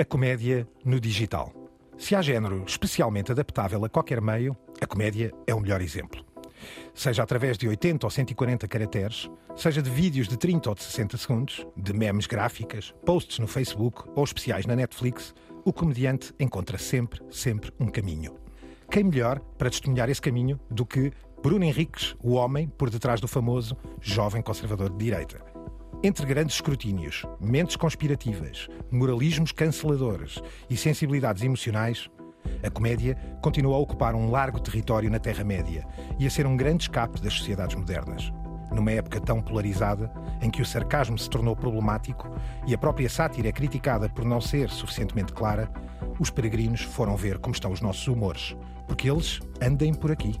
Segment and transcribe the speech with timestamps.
[0.00, 1.52] A comédia no digital.
[1.98, 6.24] Se há género especialmente adaptável a qualquer meio, a comédia é o melhor exemplo.
[6.94, 11.18] Seja através de 80 ou 140 caracteres, seja de vídeos de 30 ou de 60
[11.18, 15.34] segundos, de memes gráficas, posts no Facebook ou especiais na Netflix,
[15.66, 18.38] o comediante encontra sempre, sempre um caminho.
[18.90, 21.12] Quem melhor para testemunhar esse caminho do que
[21.42, 25.49] Bruno Henriques, o homem por detrás do famoso jovem conservador de direita?
[26.02, 30.40] Entre grandes escrutínios, mentes conspirativas, moralismos canceladores
[30.70, 32.08] e sensibilidades emocionais,
[32.62, 35.86] a comédia continua a ocupar um largo território na Terra-média
[36.18, 38.32] e a ser um grande escape das sociedades modernas.
[38.72, 40.10] Numa época tão polarizada,
[40.40, 42.34] em que o sarcasmo se tornou problemático
[42.66, 45.70] e a própria sátira é criticada por não ser suficientemente clara,
[46.18, 50.40] os peregrinos foram ver como estão os nossos humores, porque eles andem por aqui,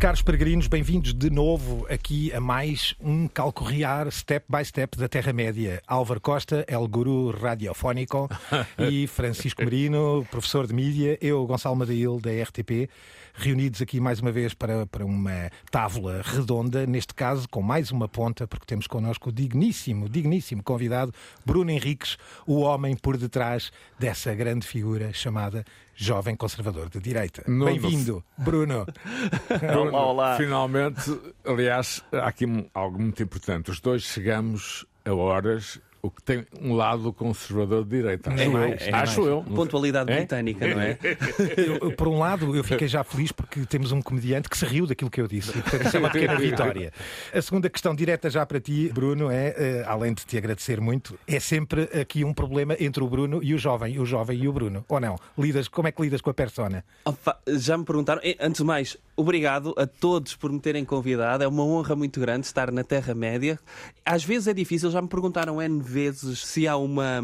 [0.00, 5.82] Caros peregrinos, bem-vindos de novo aqui a mais um calcorrear step by step da Terra-média.
[5.86, 8.26] Álvaro Costa, El Guru Radiofónico
[8.80, 12.88] e Francisco Marino, professor de mídia, eu, Gonçalo Madail, da RTP,
[13.34, 18.08] reunidos aqui mais uma vez para, para uma tábula redonda, neste caso com mais uma
[18.08, 21.12] ponta, porque temos connosco o digníssimo, digníssimo convidado,
[21.44, 25.64] Bruno Henriques, o homem por detrás dessa grande figura chamada
[25.94, 27.44] jovem conservador de direita.
[27.46, 28.86] Bem-vindo, Bruno.
[29.60, 29.90] Bruno.
[29.90, 30.36] Olá, olá.
[30.36, 33.70] Finalmente, aliás, há aqui algo muito importante.
[33.70, 38.30] Os dois chegamos a horas o que tem um lado conservador de direita.
[38.30, 38.88] É Acho mais, eu.
[38.88, 39.42] é Acho eu.
[39.42, 40.16] Pontualidade É?
[40.16, 40.98] britânica, não é?
[41.80, 44.86] Eu, por um lado, eu fiquei já feliz porque temos um comediante que se riu
[44.86, 45.52] daquilo que eu disse.
[45.52, 46.92] Portanto, isso é uma pequena vitória.
[47.34, 51.18] A segunda questão direta já para ti, Bruno, é, eh, além de te agradecer muito,
[51.26, 54.52] é sempre aqui um problema entre o Bruno e o jovem, o jovem e o
[54.52, 54.84] Bruno.
[54.88, 55.16] Ou não?
[55.38, 56.84] Lidas, como é que lidas com a persona?
[57.04, 58.20] Opa, já me perguntaram.
[58.24, 61.44] Eh, Antes de mais, obrigado a todos por me terem convidado.
[61.44, 63.58] É uma honra muito grande estar na Terra-média.
[64.04, 67.22] Às vezes é difícil, já me perguntaram N vezes se há uma,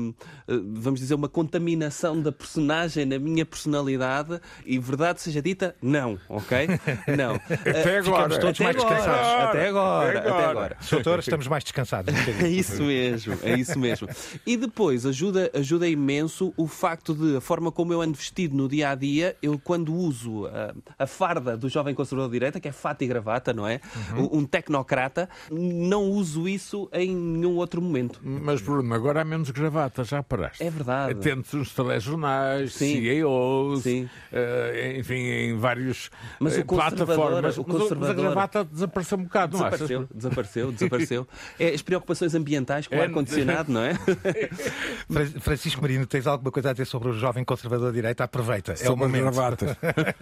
[0.48, 4.40] eh, vamos dizer, uma contaminação da personagem na minha personalidade.
[4.64, 6.68] E verdade seja dita, não, ok?
[7.16, 7.34] Não.
[7.36, 8.02] Até Eh, agora.
[8.04, 9.48] ficamos todos até mais agora, descansados.
[9.48, 10.76] Até agora, Até agora.
[10.90, 12.14] Doutor, estamos mais descansados.
[12.42, 14.08] É isso mesmo, é isso mesmo.
[14.46, 18.68] E depois ajuda, ajuda imenso o facto de a forma como eu ando vestido no
[18.68, 22.68] dia a dia, eu quando uso a, a farda do jovem conservador de direita, que
[22.68, 23.80] é fato e gravata, não é?
[24.16, 28.20] Um, um tecnocrata, não uso isso em nenhum outro momento.
[28.22, 30.62] Mas, Bruno, agora há menos gravata, já paraste.
[30.62, 31.12] É verdade.
[31.12, 33.00] Atentos nos telejornais, Sim.
[33.02, 34.08] CEOs, Sim.
[34.32, 36.10] eh, enfim, em vários
[36.40, 37.56] Mas eh, o plataformas.
[37.58, 39.80] o Mas conservador- Mas a gravata desapareceu um bocado, não achas?
[39.80, 41.28] Desapareceu, desapareceu, desapareceu.
[41.58, 43.94] É as preocupações ambientais com o É- ar-condicionado, não é?
[45.10, 48.24] Fra- Francisco Marino, tens alguma coisa a dizer sobre o jovem conservador de direita?
[48.24, 48.72] Aproveita.
[48.72, 49.22] É o Sobre as momento.
[49.34, 49.76] gravatas.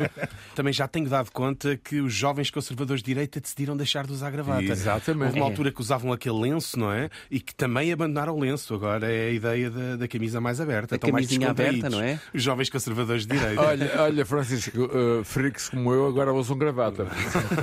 [0.54, 4.30] Também já tenho dado conta que os jovens conservadores de direita decidiram deixar de usar
[4.30, 4.62] gravata.
[4.62, 5.26] Exatamente.
[5.28, 5.50] Houve uma É.
[5.50, 7.08] altura que usavam aquele lenço, não é?
[7.30, 8.74] E que também abandonaram o lenço.
[8.74, 10.94] Agora é a ideia da, da camisa mais aberta.
[10.94, 12.20] A Estão mais aberta, não é?
[12.34, 13.60] Os jovens conservadores de direita.
[13.62, 17.06] Olha, olha, Francisco, uh, freaks como eu agora usam gravata.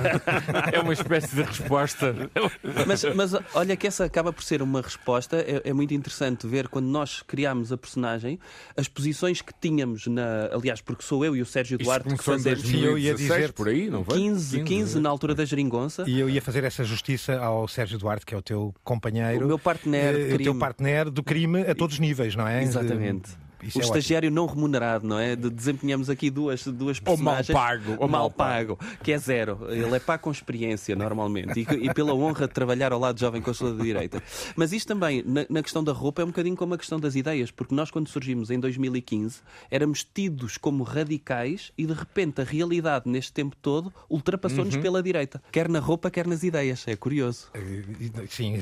[0.72, 2.14] é uma espécie de resposta.
[2.86, 5.36] Mas, mas olha que essa acaba por ser uma resposta.
[5.38, 8.38] É, é muito interessante ver quando nós criámos a personagem,
[8.76, 10.46] as posições que tínhamos na.
[10.52, 13.52] Aliás, porque sou eu e o Sérgio Duarte que fazemos Sim, eu ia 2016, dizer-
[13.52, 14.18] por aí, não foi?
[14.18, 16.04] 15, 15 na altura da geringonça.
[16.06, 19.44] E eu ia fazer essa justiça ao Sérgio Duarte, que é o teu companheiro.
[19.44, 22.62] O meu partner eh, O teu partner do crime a todos os níveis, não é?
[22.62, 23.30] Exatamente.
[23.62, 25.36] Isso o é estagiário não remunerado, não é?
[25.36, 27.52] De- desempenhamos aqui duas, duas Ou mal personagens.
[27.86, 29.58] pago, ou mal pago, que é zero.
[29.70, 31.60] Ele é pago com experiência, normalmente.
[31.60, 34.22] E, e pela honra de trabalhar ao lado de jovem conselheiro de direita.
[34.56, 37.14] Mas isto também, na, na questão da roupa, é um bocadinho como a questão das
[37.14, 37.50] ideias.
[37.50, 39.40] Porque nós, quando surgimos em 2015,
[39.70, 44.82] éramos tidos como radicais e, de repente, a realidade, neste tempo todo, ultrapassou-nos Uhum.
[44.82, 45.42] pela direita.
[45.52, 46.84] Quer na roupa, quer nas ideias.
[46.88, 47.48] É curioso.
[47.54, 47.82] Eh,
[48.28, 48.54] Sim,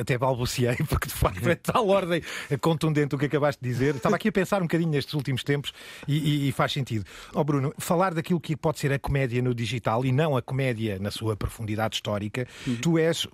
[0.00, 2.22] até balbuciei, porque de facto é tal ordem
[2.60, 3.96] contundente o que acabaste de dizer.
[3.96, 5.72] Estava aqui a pensar um bocadinho nestes últimos tempos
[6.06, 6.16] e,
[6.46, 7.04] e- e faz sentido.
[7.34, 10.98] Ó Bruno, falar daquilo que pode ser a comédia no digital e não a comédia
[10.98, 12.46] na sua profundidade histórica,
[12.82, 13.26] tu és,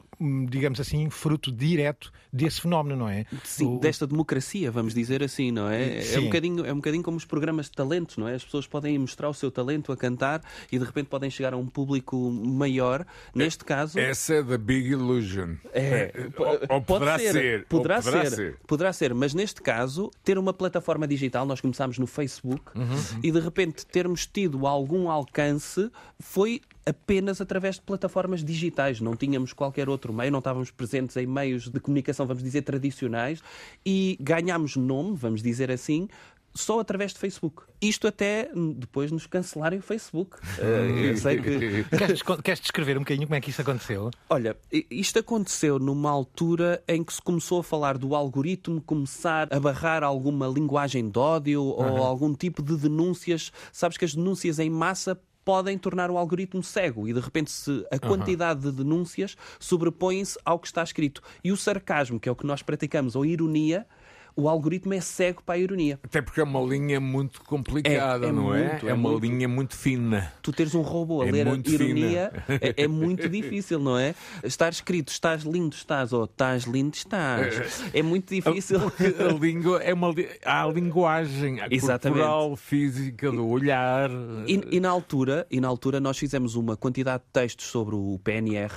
[0.49, 3.25] digamos assim, fruto direto desse fenómeno, não é?
[3.45, 6.03] Sim, O- desta democracia, vamos dizer assim, não é?
[6.15, 8.35] É um, bocadinho, é um bocadinho como os programas de talentos, não é?
[8.35, 11.57] As pessoas podem mostrar o seu talento a cantar e de repente podem chegar a
[11.57, 13.05] um público maior.
[13.35, 13.99] Neste caso.
[13.99, 15.57] Essa é da Big Illusion.
[15.73, 18.57] É, Ou- ou pode poderá ser, Poderá, ou poderá ser, ser.
[18.67, 23.21] Poderá ser, mas neste caso, ter uma plataforma digital, nós começámos no Facebook Uhum.
[23.23, 25.91] e de repente termos tido algum alcance
[26.21, 29.01] foi apenas através de plataformas digitais.
[29.01, 33.43] Não tínhamos qualquer outro meio, não estávamos presentes em meios de comunicação, vamos dizer, tradicionais,
[33.85, 36.09] e ganhámos nome, vamos dizer assim,
[36.55, 37.63] só através de Facebook.
[37.81, 40.37] Isto até depois nos cancelarem o Facebook.
[40.59, 40.63] Uh,
[40.99, 41.85] eu sei que...
[41.97, 44.11] queres, queres descrever um bocadinho como é que isso aconteceu?
[44.29, 44.57] Olha,
[44.91, 50.03] isto aconteceu numa altura em que se começou a falar do algoritmo começar a barrar
[50.03, 53.53] alguma linguagem de ódio ou algum tipo de denúncias.
[53.73, 57.85] Sabes que as denúncias em massa podem tornar o algoritmo cego e de repente se
[57.91, 61.23] a quantidade de denúncias sobrepõe-se ao que está escrito.
[61.43, 63.87] E o sarcasmo, que é o que nós praticamos, ou a ironia,
[64.37, 65.99] o algoritmo é cego para a ironia.
[66.03, 68.69] Até porque é uma linha muito complicada, É- é não é?
[68.71, 69.23] muito, é é uma muito.
[69.27, 70.33] linha muito fina.
[70.43, 74.15] Tu teres um robô a É ler a ironia é, é muito difícil, não é?
[74.45, 77.83] Estar escrito estás lindo, estás, ou estás lindo, estás.
[77.93, 78.81] É muito difícil.
[78.81, 80.13] Porque a língua é uma
[80.45, 82.21] há a linguagem a Exatamente.
[82.21, 84.11] corporal, física, do olhar.
[84.47, 88.19] E, e na altura, e na altura nós fizemos uma quantidade de textos sobre o
[88.23, 88.73] PNR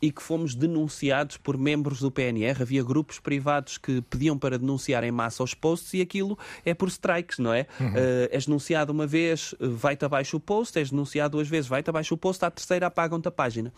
[0.00, 2.62] e que fomos denunciados por membros do PNR.
[2.62, 6.88] Havia grupos privados que pediam para denunciar em massa os posts e aquilo é por
[6.88, 7.66] strikes, não é?
[7.80, 11.90] Eh, és denunciado uma vez, eh, vai-te abaixo o post, és denunciado duas vezes, vai-te
[11.90, 13.72] abaixo o post, à terceira apagam-te a página.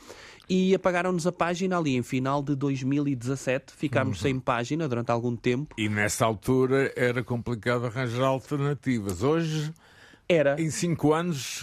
[0.48, 3.72] E apagaram-nos a página ali em final de 2017.
[3.76, 5.74] Ficámos sem página durante algum tempo.
[5.78, 9.22] E nessa altura era complicado arranjar alternativas.
[9.22, 9.72] Hoje,
[10.28, 10.58] Era.
[10.58, 11.62] em cinco anos,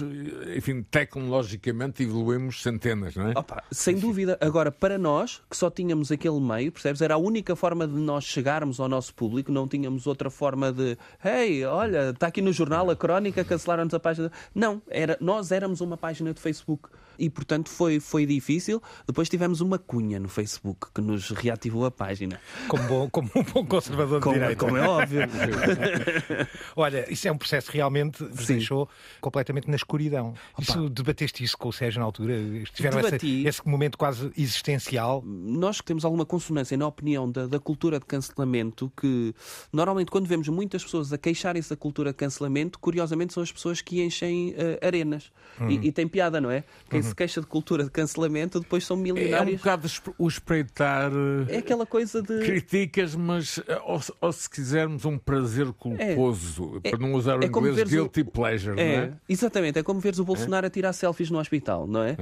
[0.56, 3.34] enfim, tecnologicamente evoluímos centenas, não é?
[3.36, 4.38] Opa, sem dúvida.
[4.40, 7.02] Agora, para nós, que só tínhamos aquele meio, percebes?
[7.02, 10.98] Era a única forma de nós chegarmos ao nosso público, não tínhamos outra forma de
[11.26, 14.32] hey, olha, está aqui no jornal a crónica, cancelaram-nos a página.
[14.54, 16.90] Não, era, nós éramos uma página de Facebook.
[17.20, 18.82] E, portanto, foi, foi difícil.
[19.08, 22.40] Depois tivemos uma cunha no Facebook que nos reativou a página.
[22.68, 24.56] Como, bom- como um bom conservador de Como, direita.
[24.56, 25.22] como é óbvio.
[26.76, 28.54] Olha, isso é um processo que realmente vos Sim.
[28.58, 30.34] deixou completamente na escuridão.
[30.60, 32.36] Isso, debateste isso com o Sérgio na altura?
[32.74, 33.46] Tiveram Debati.
[33.48, 35.24] esse momento quase existencial?
[35.26, 39.34] nós que temos alguma consonância na opinião da, da cultura de cancelamento, que
[39.72, 43.82] normalmente quando vemos muitas pessoas a queixarem-se da cultura de cancelamento, curiosamente são as pessoas
[43.82, 45.32] que enchem eh, arenas.
[45.68, 46.64] E, e tem piada, não é?
[46.90, 49.58] Quem se queixa de cultura de cancelamento depois são É um milionários.
[49.58, 49.88] bocado
[50.18, 51.12] o espreitar.
[51.48, 52.40] eh, É aquela coisa de.
[52.46, 57.40] Criticas, mas eh, ou, se- ou se quisermos um prazer culposo, É- para não usar
[57.40, 59.14] o é inglês veres o- guilty pleasure, não É, é?
[59.28, 59.80] exatamente.
[59.80, 62.16] É como veres o Bolsonaro a tirar selfies no hospital, não é?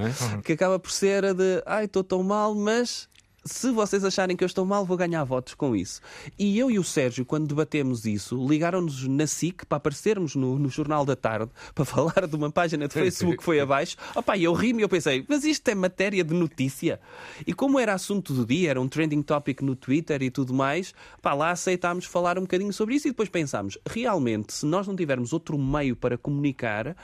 [0.44, 3.08] Que acaba por ser a de ai, estou tão mal, mas
[3.50, 6.00] se vocês acharem que eu estou mal, vou ganhar votos com isso.
[6.38, 10.68] E eu e o Sérgio, quando debatemos isso, ligaram-nos na SIC para aparecermos no, no
[10.68, 13.96] Jornal da Tarde para falar de uma página de Facebook que foi abaixo.
[14.14, 17.00] Opa, e eu ri-me e eu pensei, mas isto é matéria de notícia.
[17.46, 20.94] E como era assunto do dia, era um trending topic no Twitter e tudo mais,
[21.20, 24.94] pá, lá aceitámos falar um bocadinho sobre isso e depois pensámos, realmente, se nós não
[24.94, 26.96] tivermos outro meio para comunicar,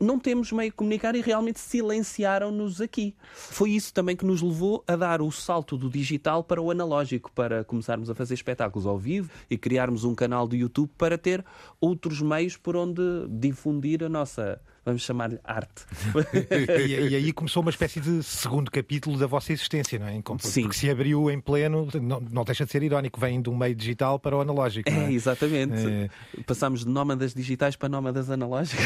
[0.00, 3.14] não temos meio de comunicar e realmente silenciaram-nos aqui.
[3.32, 7.30] Foi isso também que nos levou a dar o salto do digital para o analógico,
[7.32, 11.44] para começarmos a fazer espetáculos ao vivo e criarmos um canal do YouTube para ter
[11.80, 15.84] outros meios por onde difundir a nossa, vamos chamar-lhe, arte.
[16.32, 20.20] E, e aí começou uma espécie de segundo capítulo da vossa existência, não é?
[20.40, 20.62] Sim.
[20.62, 24.18] Porque se abriu em pleno, não, não deixa de ser irónico, vem um meio digital
[24.18, 24.88] para o analógico.
[24.88, 25.12] É, é?
[25.12, 25.86] exatamente.
[25.86, 26.42] É.
[26.46, 28.84] Passámos de nómadas digitais para nómadas analógicos.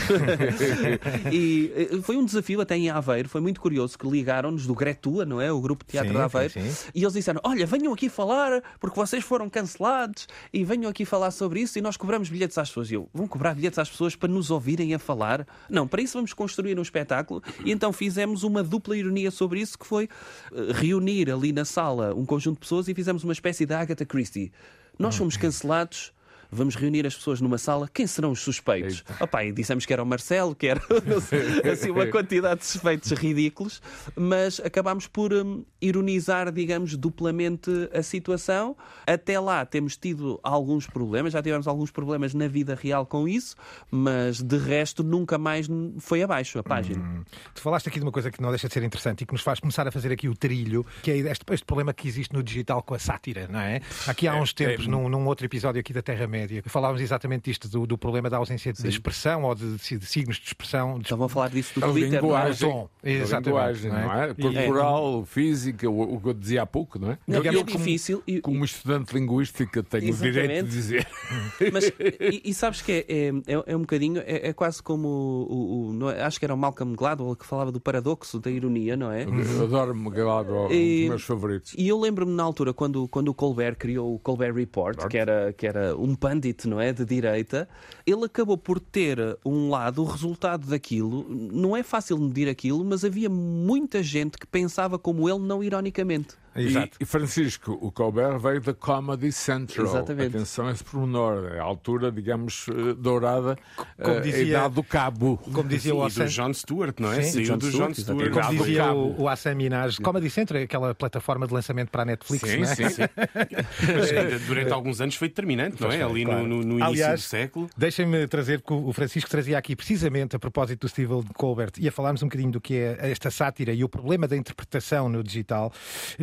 [1.32, 5.24] e eh, foi um desafio até em Aveiro, foi muito curioso que ligaram-nos do Gretua,
[5.24, 5.50] não é?
[5.52, 6.52] O grupo de teatro Sim, de Aveiro.
[6.52, 6.90] sim, sim.
[6.94, 11.30] E eles disseram: Olha, venham aqui falar porque vocês foram cancelados e venham aqui falar
[11.30, 12.90] sobre isso e nós cobramos bilhetes às pessoas.
[12.90, 15.46] E eu, vão cobrar bilhetes às pessoas para nos ouvirem a falar?
[15.68, 17.42] Não, para isso vamos construir um espetáculo.
[17.64, 20.08] E então fizemos uma dupla ironia sobre isso, que foi
[20.52, 24.04] eh, reunir ali na sala um conjunto de pessoas e fizemos uma espécie de Agatha
[24.04, 24.52] Christie.
[24.98, 26.12] Nós fomos cancelados.
[26.50, 27.88] Vamos reunir as pessoas numa sala.
[27.92, 29.04] Quem serão os suspeitos?
[29.20, 30.80] Opa, e dissemos que era o Marcelo, que era
[31.72, 33.80] assim, uma quantidade de suspeitos ridículos,
[34.14, 38.76] mas acabámos por hum, ironizar, digamos, duplamente a situação.
[39.06, 43.56] Até lá temos tido alguns problemas, já tivemos alguns problemas na vida real com isso,
[43.90, 47.24] mas de resto nunca mais foi abaixo a página.
[47.54, 49.42] Tu falaste aqui de uma coisa que não deixa de ser interessante e que nos
[49.42, 52.42] faz começar a fazer aqui o trilho, que é este, este problema que existe no
[52.42, 53.80] digital com a sátira, não é?
[54.06, 56.02] Aqui há uns tempos, num, num outro episódio aqui da
[56.36, 60.36] Terra-média, falávamos exatamente disto, do, do problema da ausência de expressão ou de, de signos
[60.36, 60.98] de expressão.
[60.98, 61.04] De...
[61.04, 62.10] Estavam a falar disso A do Twitter.
[62.10, 62.20] não é?
[62.22, 62.88] linguagem, tom.
[63.02, 64.04] a Exatamente, linguagem, não é?
[64.04, 64.34] não é?
[64.66, 67.18] Corporal, física, o, o que eu dizia há pouco, não é?
[67.26, 68.22] Não, eu, é eu difícil.
[68.26, 71.06] e- como, como estudante de linguística, tenho o direito de dizer.
[71.72, 71.86] Mas,
[72.20, 75.96] e, e sabes que é, é, é- é um bocadinho, é, é quase como o,
[76.02, 76.22] o- é?
[76.22, 79.24] acho que era o Malcolm Gladwell que falava do paradoxo da ironia, não é?
[79.24, 81.74] Eu Adoro-me Gladwell, um dos meus favoritos.
[81.76, 85.52] E eu lembro-me na altura quando, quando o Colbert criou o Colbert Report, que era,
[85.52, 86.92] que era um pundit, não é?
[86.92, 87.68] De direita,
[88.04, 91.24] ele acabou por ter um lado, o resultado daquilo.
[91.28, 96.34] Não é fácil medir aquilo, mas havia muita gente que pensava como ele, não ironicamente.
[96.62, 96.96] Exato.
[97.00, 99.86] E, e, Francisco, o Colbert veio da Comedy Central.
[99.86, 100.36] Exatamente.
[100.36, 103.56] Atenção a esse pormenor, a altura, digamos, eh, dourada,
[104.02, 105.36] Como eh, dizia- a idade do cabo.
[105.38, 107.22] Como dizia Sim, o e Hassan, do John Stewart, não é?
[107.22, 108.20] Sim, Saiu John do Stewart, John Stewart.
[108.26, 108.46] exatamente.
[108.46, 112.04] como do dizia o, o Hassan Minaj, Comedy Central, aquela plataforma de lançamento para a
[112.04, 112.74] Netflix, Sim, não é?
[112.74, 113.02] sim, sim.
[113.96, 116.02] Mas ainda durante alguns anos foi determinante, não é?
[116.02, 116.46] Ali no- Claro.
[116.46, 117.70] no, no início Aliás, do século.
[117.76, 122.22] Deixem-me trazer, que o Francisco trazia aqui precisamente a propósito do Stephen Colbert, ia falarmos
[122.22, 125.72] um bocadinho do que é esta sátira e o problema da interpretação no digital,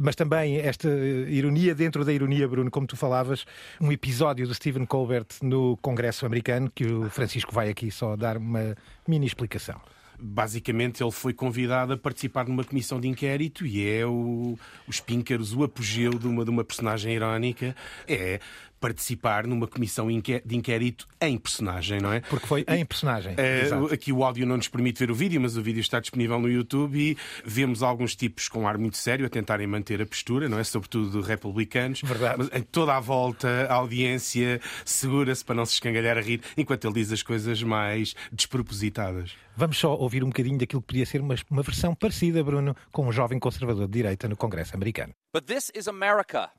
[0.02, 0.23] mas também
[0.62, 3.46] esta eh, ironia dentro da ironia, Bruno, como tu falavas,
[3.80, 8.38] um episódio do Stephen Colbert no Congresso americano, que o Francisco vai aqui só dar
[8.38, 8.76] uma
[9.08, 9.82] mini explicação.
[10.20, 15.54] Basicamente, ele foi convidado a participar numa comissão de inquérito e é o, os píncaros,
[15.54, 17.76] o apogeu de uma, de uma personagem irónica.
[18.08, 18.40] É
[18.84, 22.20] participar numa comissão de inquérito em personagem, não é?
[22.20, 23.34] Porque foi em personagem.
[23.38, 23.94] Exato.
[23.94, 26.50] aqui o áudio não nos permite ver o vídeo, mas o vídeo está disponível no
[26.50, 30.60] YouTube e vemos alguns tipos com ar muito sério a tentarem manter a postura, não
[30.60, 30.66] é?
[30.66, 32.02] Sobretudo republicanos.
[32.02, 32.36] Verdade.
[32.40, 36.84] Mas em toda a volta, a audiência segura-se para não se escangalhar a rir enquanto
[36.84, 39.32] ele diz as coisas mais despropositadas.
[39.56, 43.08] Vamos só ouvir um bocadinho daquilo que podia ser uma, uma versão parecida, Bruno, com
[43.08, 45.14] um jovem conservador de direita no Congresso americano.
[45.34, 46.52] But this is America.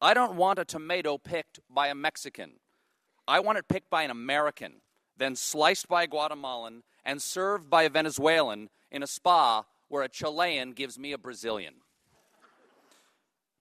[0.00, 2.52] I don't want a tomato picked by a Mexican.
[3.26, 4.80] I want it picked by an American,
[5.16, 10.08] then sliced by a Guatemalan and served by a Venezuelan in a spa where a
[10.08, 11.74] Chilean gives me a Brazilian.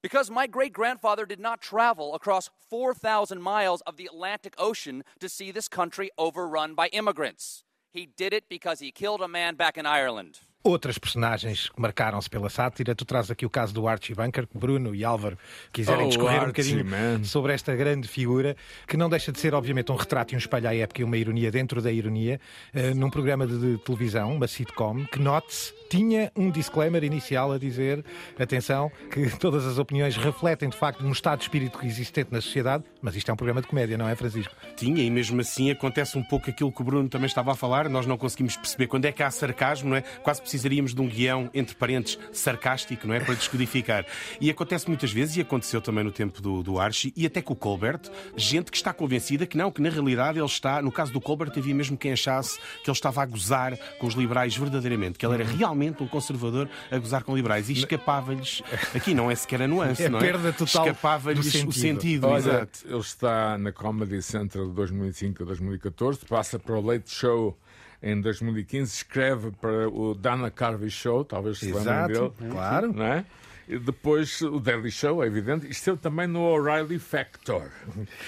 [0.04, 5.28] Because my great grandfather did not travel across 4,000 miles of the Atlantic Ocean to
[5.28, 7.64] see this country overrun by immigrants.
[7.92, 10.42] He did it because he killed a man back in Ireland.
[10.64, 12.94] Outras personagens que marcaram-se pela sátira.
[12.94, 15.38] Tu traz aqui o caso do Archie Bunker, que Bruno e Álvaro
[15.72, 17.24] quiserem Oh, discorrer um Archie, bocadinho man.
[17.24, 20.68] sobre esta grande figura, que não deixa de ser, obviamente, um retrato e um espelho
[20.68, 22.42] à época e uma ironia dentro da ironia,
[22.74, 27.58] eh, num programa de, de televisão, uma sitcom, que, note-se, tinha um disclaimer inicial a
[27.58, 28.04] dizer,
[28.40, 32.84] atenção, que todas as opiniões refletem, de facto, um estado de espírito existente na sociedade,
[33.02, 34.54] mas isto é um programa de comédia, não é, Francisco?
[34.76, 37.90] Tinha, e mesmo assim acontece um pouco aquilo que o Bruno também estava a falar.
[37.90, 40.02] Nós não conseguimos perceber quando é que há sarcasmo, não é?
[40.02, 43.20] Quase precisaríamos de um guião, entre parentes, sarcástico, não é?
[43.20, 44.06] Para descodificar.
[44.42, 47.54] E acontece muitas vezes, e aconteceu também no tempo do, do Archie, e até com
[47.54, 48.02] o Colbert,
[48.36, 51.52] gente que está convencida que não, que na realidade ele está, no caso do Colbert,
[51.56, 55.36] havia mesmo quem achasse que ele estava a gozar com os liberais verdadeiramente, que ele
[55.36, 57.70] era realmente um conservador a gozar com liberais.
[57.70, 58.62] E escapava-lhes,
[58.96, 60.22] aqui não é sequer a nuance, É não é?
[60.22, 61.74] perda total Escapava-lhes o sentido.
[61.74, 62.80] sentido, Olha, exato.
[62.86, 67.58] ele está na Comedy Central de 2005 a 2014, passa para o Late Show
[68.02, 72.32] em 2015, escreve para o Dana Carvey Show, talvez se lembrem dele.
[72.52, 72.94] claro.
[72.94, 73.26] Não é?
[73.68, 75.68] Depois o Daily Show, é evidente.
[75.70, 77.70] Esteve também no O'Reilly Factor.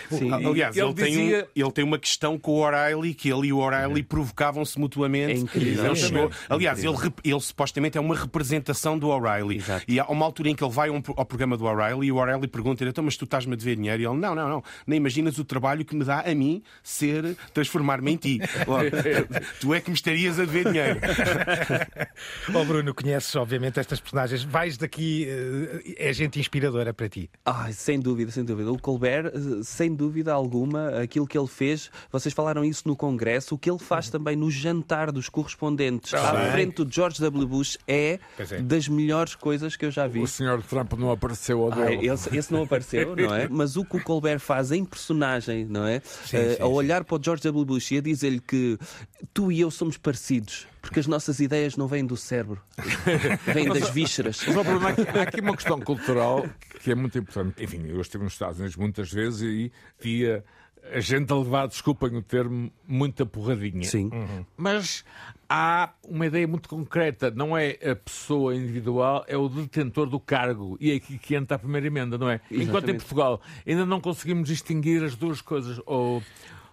[0.10, 0.32] Sim.
[0.34, 3.48] Aliás, ele ele, tem dizia- um- ele tem uma questão com o O'Reilly, que ele
[3.48, 5.32] e o O'Reilly provocavam-se mutuamente.
[5.34, 5.86] É incrível.
[5.86, 9.64] Ele chegou- aliás, ele, rep- ele supostamente é uma representação do O'Reilly.
[9.88, 12.18] E há uma altura em que ele vai um ao programa do O'Reilly e o
[12.18, 14.02] O'Reilly pergunta-lhe: então, mas tu estás-me a dever dinheiro?
[14.02, 14.64] E ele: não, não, não.
[14.86, 18.40] Nem imaginas o trabalho que me dá a mim ser, transformar-me em ti.
[19.60, 21.00] Tu é que me estarias a dever dinheiro.
[22.54, 24.44] Ó Bruno, conheces, obviamente, estas personagens.
[24.44, 25.28] Vais daqui,
[25.98, 27.30] é gente inspiradora para ti.
[27.46, 28.72] Ai, sem dúvida, sem dúvida.
[28.72, 33.56] O Colbert, eh, sem dúvida alguma, aquilo que ele fez, vocês falaram isso no Congresso,
[33.56, 36.52] o que ele faz também no jantar dos correspondentes à bem.
[36.52, 37.48] frente do George W.
[37.48, 38.62] Bush é, é.
[38.62, 40.20] das melhores coisas que eu já vi.
[40.20, 42.08] O senhor Trump não apareceu ao dele.
[42.08, 43.48] esse, esse não apareceu, não é?
[43.48, 45.98] Mas o que o Colbert faz em personagem, não é?
[45.98, 47.66] Eh, sim, a olhar para o George W.
[47.66, 48.78] Bush e a dizer-lhe que
[49.34, 52.62] tu e eu somos parecidos, porque as nossas ideias não vêm do cérebro,
[53.54, 54.44] vêm das vísceras.
[54.46, 56.48] Mas o problema é que há aqui uma questão cultural
[56.82, 57.64] que é muito importante.
[57.64, 60.44] Enfim, eu estive nos Estados Unidos muitas vezes e via
[60.92, 63.84] a gente a levar, desculpem o termo, muita porradinha.
[63.84, 64.10] Sim.
[64.58, 65.04] Mas
[65.48, 67.32] há uma ideia muito concreta.
[67.32, 70.78] Não é a pessoa individual, é o detentor do cargo.
[70.80, 72.36] E é aqui que entra a primeira emenda, não é?
[72.50, 72.98] Enquanto em Exatamente.
[73.00, 75.80] Portugal ainda não conseguimos distinguir as duas coisas.
[75.86, 76.24] Ou,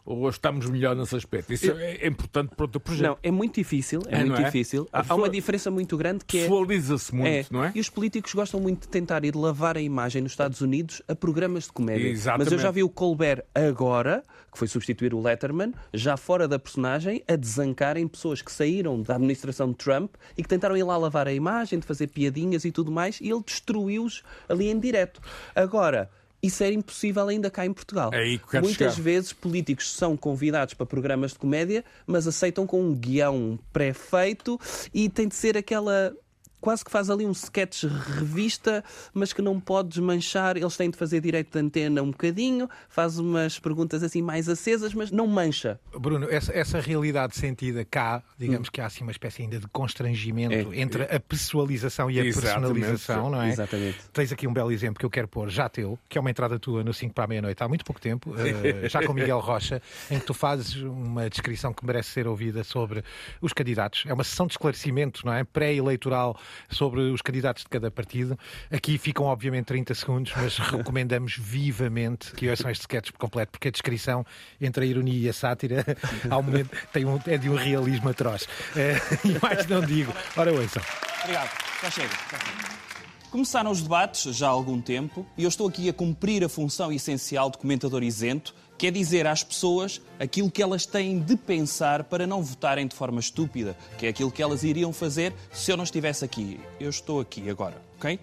[0.06, 1.52] ou estamos melhor nesse aspecto.
[1.52, 3.08] Isso é, é importante para o teu projeto.
[3.08, 4.44] Não, é muito difícil, é, É, muito é?
[4.44, 4.88] difícil.
[4.92, 7.72] Há, uma diferença muito grande que é Pessoaliza-se muito, não é?
[7.74, 11.14] E os políticos gostam muito de tentar ir lavar a imagem nos Estados Unidos a
[11.14, 12.08] programas de comédia.
[12.08, 12.46] Exatamente.
[12.46, 14.22] Mas eu já vi o Colbert agora,
[14.52, 19.16] que foi substituir o Letterman, já fora da personagem, a desancarem pessoas que saíram da
[19.16, 22.70] administração de Trump e que tentaram ir lá lavar a imagem, de fazer piadinhas e
[22.70, 25.20] tudo mais, e ele destruiu-os ali em direto.
[25.54, 26.08] Agora.
[26.46, 28.10] Isso é impossível ainda cá em Portugal.
[28.12, 29.04] É aí que quero Muitas chegar.
[29.04, 34.58] vezes políticos são convidados para programas de comédia, mas aceitam com um guião pré-feito
[34.92, 36.14] e tem de ser aquela
[36.60, 38.82] quase que faz ali um sketch revista,
[39.12, 40.56] mas que não pode desmanchar.
[40.56, 44.94] Eles têm de fazer direito de antena um bocadinho, faz umas perguntas assim mais acesas,
[44.94, 45.78] mas não mancha.
[45.98, 48.70] Bruno, essa, essa realidade sentida cá, digamos hum.
[48.72, 50.80] que há assim uma espécie ainda de constrangimento é.
[50.80, 52.74] entre a pessoalização e a Exatamente.
[52.74, 53.48] personalização, não é?
[53.50, 53.98] Exatamente.
[54.12, 56.58] Tens aqui um belo exemplo que eu quero pôr, já teu, que é uma entrada
[56.58, 59.80] tua no 5 para a meia-noite há muito pouco tempo, uh, já com Miguel Rocha,
[60.10, 63.04] em que tu fazes uma descrição que merece ser ouvida sobre
[63.40, 64.04] os candidatos.
[64.06, 65.44] É uma sessão de esclarecimento, não é?
[65.44, 66.38] Pré-eleitoral
[66.68, 68.38] sobre os candidatos de cada partido.
[68.70, 73.68] Aqui ficam, obviamente, 30 segundos, mas recomendamos vivamente que ouçam este sketch por completo, porque
[73.68, 74.24] a descrição
[74.60, 75.84] entre a ironia e a sátira,
[76.30, 78.48] ao momento, tem um, é de um realismo atroz.
[78.76, 80.12] É, e mais não digo.
[80.36, 80.82] Ora, ouçam.
[81.22, 81.50] Obrigado.
[81.82, 82.14] Já chega.
[82.30, 82.76] Já chega.
[83.30, 86.92] Começaram os debates já há algum tempo e eu estou aqui a cumprir a função
[86.92, 92.26] essencial de comentador isento quer dizer às pessoas aquilo que elas têm de pensar para
[92.26, 95.84] não votarem de forma estúpida, que é aquilo que elas iriam fazer se eu não
[95.84, 96.60] estivesse aqui.
[96.78, 98.18] Eu estou aqui agora, ok?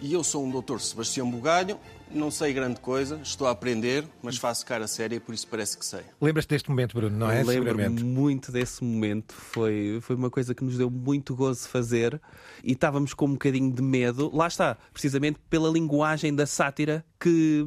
[0.00, 1.78] E eu sou um doutor Sebastião Bugalho,
[2.10, 5.86] não sei grande coisa, estou a aprender, mas faço cara séria, por isso parece que
[5.86, 6.02] sei.
[6.20, 7.42] Lembras-te deste momento, Bruno, não é?
[7.42, 9.34] Lembro-me muito desse momento.
[9.34, 12.20] Foi, foi uma coisa que nos deu muito gozo fazer
[12.62, 14.30] e estávamos com um bocadinho de medo.
[14.34, 17.64] Lá está, precisamente pela linguagem da sátira que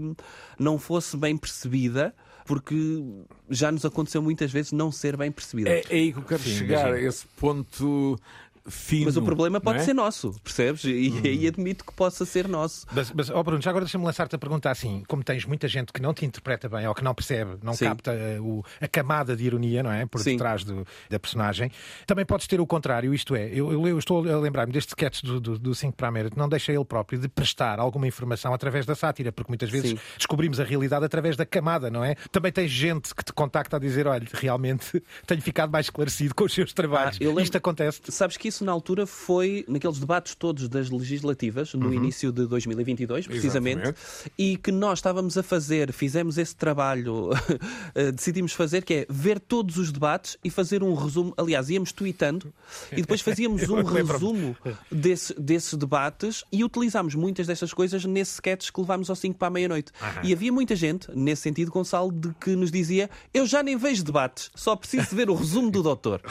[0.59, 2.13] não fosse bem percebida
[2.49, 2.75] porque
[3.47, 5.69] já nos aconteceu muitas vezes não ser bem percebida.
[5.69, 8.19] É, é aí que eu quero Sim, chegar, a esse ponto
[8.69, 9.05] fino.
[9.05, 9.83] Mas o problema pode é?
[9.83, 10.83] ser nosso, percebes?
[10.83, 11.21] E hum.
[11.23, 12.85] aí admito que possa ser nosso.
[12.93, 15.91] Mas, mas oh Bruno, já agora deixa-me lançar-te a pergunta assim: como tens muita gente
[15.91, 17.85] que não te interpreta bem ou que não percebe, não Sim.
[17.85, 20.05] capta uh, o, a camada de ironia, não é?
[20.05, 20.31] Por Sim.
[20.31, 21.71] detrás do, da personagem,
[22.05, 25.21] também podes ter o contrário, isto é, eu, eu, eu estou a lembrar-me deste sketch
[25.23, 28.53] do, do, do 5 para a que não deixa ele próprio de prestar alguma informação
[28.53, 29.99] através da sátira, porque muitas vezes Sim.
[30.17, 32.15] descobrimos a realidade através da camada, não é?
[32.31, 36.43] Também tens gente que te contacta a dizer: olha, realmente tenho ficado mais esclarecido com
[36.43, 37.17] os seus trabalhos.
[37.21, 37.43] Ah, lembro...
[37.43, 38.01] Isto acontece.
[38.01, 38.11] -te.
[38.11, 41.93] Sabes que isso na altura foi naqueles debates todos das legislativas, no uhum.
[41.93, 44.31] início de 2022, precisamente, Exatamente.
[44.37, 47.29] e que nós estávamos a fazer, fizemos esse trabalho,
[47.95, 51.33] eh, decidimos fazer, que é ver todos os debates e fazer um resumo.
[51.37, 52.53] Aliás, íamos tweetando
[52.91, 54.55] e depois fazíamos um resumo
[54.91, 59.47] desse, desses debates e utilizámos muitas destas coisas nesse sketch que levámos ao 5 para
[59.47, 59.91] a meia-noite.
[60.01, 60.07] Uhum.
[60.23, 64.03] E havia muita gente, nesse sentido, Gonçalo, de que nos dizia: Eu já nem vejo
[64.03, 66.21] debates, só preciso ver o resumo do doutor.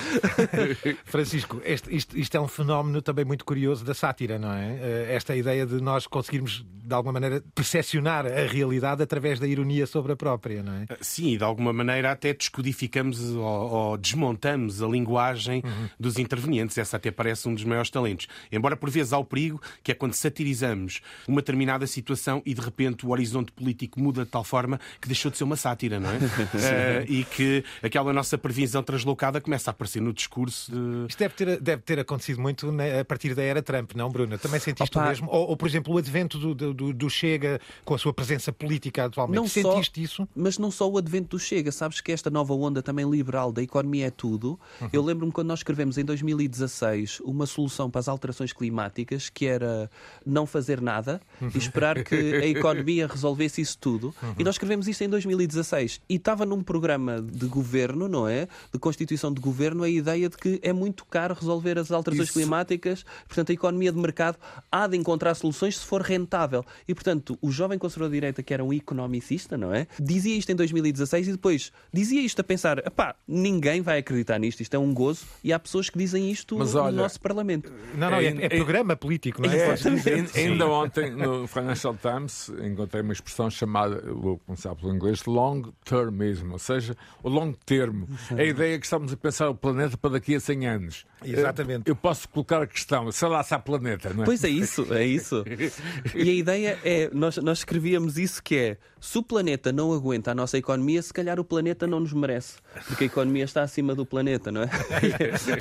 [1.05, 4.78] Francisco, este, isto, isto é um fenómeno também muito curioso da sátira, não é?
[4.81, 9.87] Eh, esta ideia de nós conseguirmos, de alguma maneira, percepcionar a realidade através da ironia
[9.87, 10.87] sobre a própria, não é?
[10.88, 15.88] Eh, sim, e de alguma maneira até descodificamos ou, ou desmontamos a linguagem uhum.
[15.98, 16.76] dos intervenientes.
[16.76, 18.26] Essa até parece um dos maiores talentos.
[18.50, 22.61] Embora por vezes há o perigo, que é quando satirizamos uma determinada situação e de
[22.61, 26.11] repente o horizonte político muda de tal forma que deixou de ser uma sátira, não
[26.11, 26.16] é?
[26.18, 30.72] uh, e que aquela nossa previsão translocada começa a aparecer no discurso.
[30.72, 31.07] De...
[31.09, 32.68] Isto deve ter, deve ter acontecido muito
[33.00, 34.38] a partir da era Trump, não, Bruna?
[34.38, 35.06] Também sentiste Opa.
[35.06, 35.28] o mesmo?
[35.30, 39.06] Ou, ou, por exemplo, o advento do, do, do, Chega com a sua presença política
[39.06, 39.37] atualmente?
[39.37, 40.28] Não sentiste só, isso?
[40.34, 41.72] Mas não só o advento do Chega.
[41.72, 44.58] Sabes que esta nova onda também liberal da economia é tudo.
[44.80, 44.88] Uhum.
[44.92, 49.90] Eu lembro-me quando nós escrevemos em 2016 uma solução para as alterações climáticas que era
[50.24, 51.50] não fazer nada uhum.
[51.54, 54.14] e esperar que a economia resolvesse isso tudo.
[54.22, 54.34] Uhum.
[54.38, 56.00] E nós escrevemos isso em 2016.
[56.08, 58.48] E estava num programa de governo, não é?
[58.72, 62.38] De constituição de governo, a ideia de que é muito caro resolver as alterações isso...
[62.38, 64.38] climáticas Portanto, a economia de mercado
[64.70, 66.64] há de encontrar soluções se for rentável.
[66.87, 69.87] E, portanto, o jovem conservador de direita, que era um economicista, não é?
[70.01, 74.61] Dizia isto em 2016 e depois dizia isto a pensar: pá, ninguém vai acreditar nisto,
[74.61, 75.27] isto é um gozo.
[75.42, 77.72] E há pessoas que dizem isto Mas, olha, no nosso Parlamento.
[77.94, 79.57] Não, não, é, é, é programa político, não é?
[79.57, 85.62] é ainda ontem, no Financial Times, encontrei uma expressão chamada, vou começar pelo inglês, long
[85.85, 88.09] termismo, ou seja, o longo termo.
[88.37, 91.07] A ideia que estamos a pensar o planeta para daqui a 100 anos.
[91.24, 91.77] Exatamente.
[91.84, 94.26] Eu posso colocar a questão, sei lá se há planeta, não é?
[94.26, 95.44] Pois é isso, é isso.
[96.14, 100.32] E a ideia é, nós, nós escrevíamos isso que é, se o planeta não aguenta
[100.32, 103.94] a nossa economia, se calhar o planeta não nos merece, porque a economia está acima
[103.94, 104.70] do planeta, não é?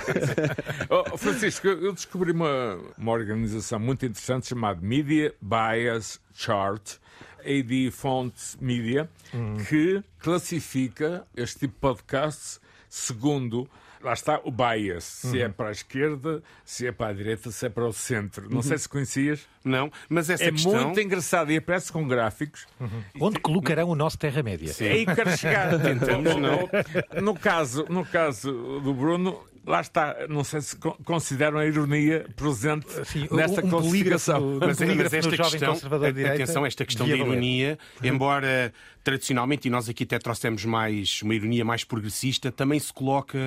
[0.90, 6.98] oh, Francisco, eu descobri uma, uma organização muito interessante chamada Media Bias Chart,
[7.40, 9.58] AD Font Media, hum.
[9.68, 13.70] que classifica este tipo de podcasts segundo
[14.08, 15.46] lá está o bias, se é uhum.
[15.46, 18.50] é para a esquerda, se é para a direita, se é para o centro.
[18.50, 18.64] Não uhum.
[18.64, 19.46] sei se conhecias.
[19.64, 20.86] Não, mas essa é questão...
[20.86, 22.66] muito engraçado e aparece com gráficos.
[22.80, 23.04] Uhum.
[23.20, 24.74] Onde colocarão o nosso Terra-média?
[24.80, 25.78] É aí quero chegar.
[25.82, 26.70] Tentamos, não.
[27.22, 32.88] No caso, no caso do Bruno, lá está, não sei se consideram a ironia presente
[33.06, 34.60] Sim, nesta um, classificação.
[34.62, 38.74] mas, mas esta questão, atenção, esta questão da ironia, embora
[39.08, 43.40] tradicionalmente, e nós aqui até trouxemos mais uma ironia mais progressista, também se coloca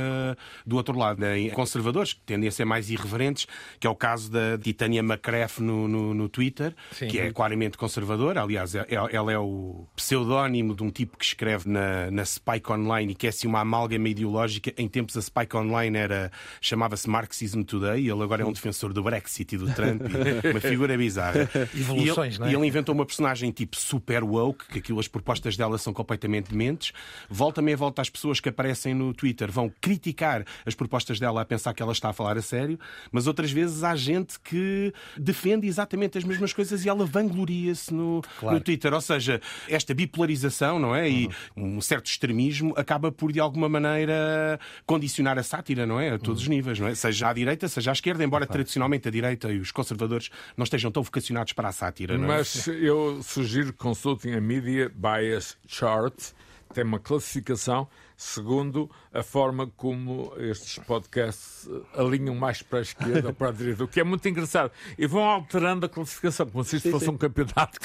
[0.64, 1.38] do outro lado, né?
[1.38, 3.46] em conservadores, que tendem a ser mais irreverentes,
[3.78, 7.08] que é o caso da Titania McCraff no, no, no Twitter, Sim.
[7.08, 8.40] que é claramente conservadora.
[8.42, 13.12] Aliás, é- ela é o pseudónimo de um tipo que escreve na, na Spike Online
[13.12, 14.72] e que é assim uma amálgama ideológica.
[14.78, 18.94] Em tempos a Spike Online era chamava-se Marxism Today e ele agora é um defensor
[18.94, 20.00] do Brexit e do Trump,
[20.44, 21.50] e uma figura bizarra.
[21.78, 22.50] Evoluções, e ele, não é?
[22.50, 26.50] e ele inventou uma personagem tipo super woke, que aquilo, as propostas dela são completamente
[26.50, 26.92] dementes.
[27.28, 31.44] Volta meia volta às pessoas que aparecem no Twitter, vão criticar as propostas dela a
[31.44, 32.78] pensar que ela está a falar a sério,
[33.12, 38.22] mas outras vezes há gente que defende exatamente as mesmas coisas e ela vangloria-se no,
[38.38, 38.56] Claro.
[38.56, 38.92] no Twitter.
[38.92, 41.08] Ou seja, esta bipolarização, não é?
[41.08, 46.10] E um certo extremismo acaba por, de alguma maneira, condicionar a sátira, não é?
[46.10, 46.94] A todos os níveis, não é?
[46.94, 50.90] Seja à direita, seja à esquerda, embora tradicionalmente a direita e os conservadores não estejam
[50.90, 52.38] tão vocacionados para a sátira, não é?
[52.38, 56.32] Mas eu sugiro que consultem a Media Bias Chart,
[56.72, 57.88] tem uma classificação
[58.20, 63.82] segundo a forma como estes podcasts alinham mais para a esquerda ou para a direita,
[63.84, 64.70] o que é muito engraçado.
[64.98, 67.78] E vão alterando a classificação, como se isto fosse um campeonato.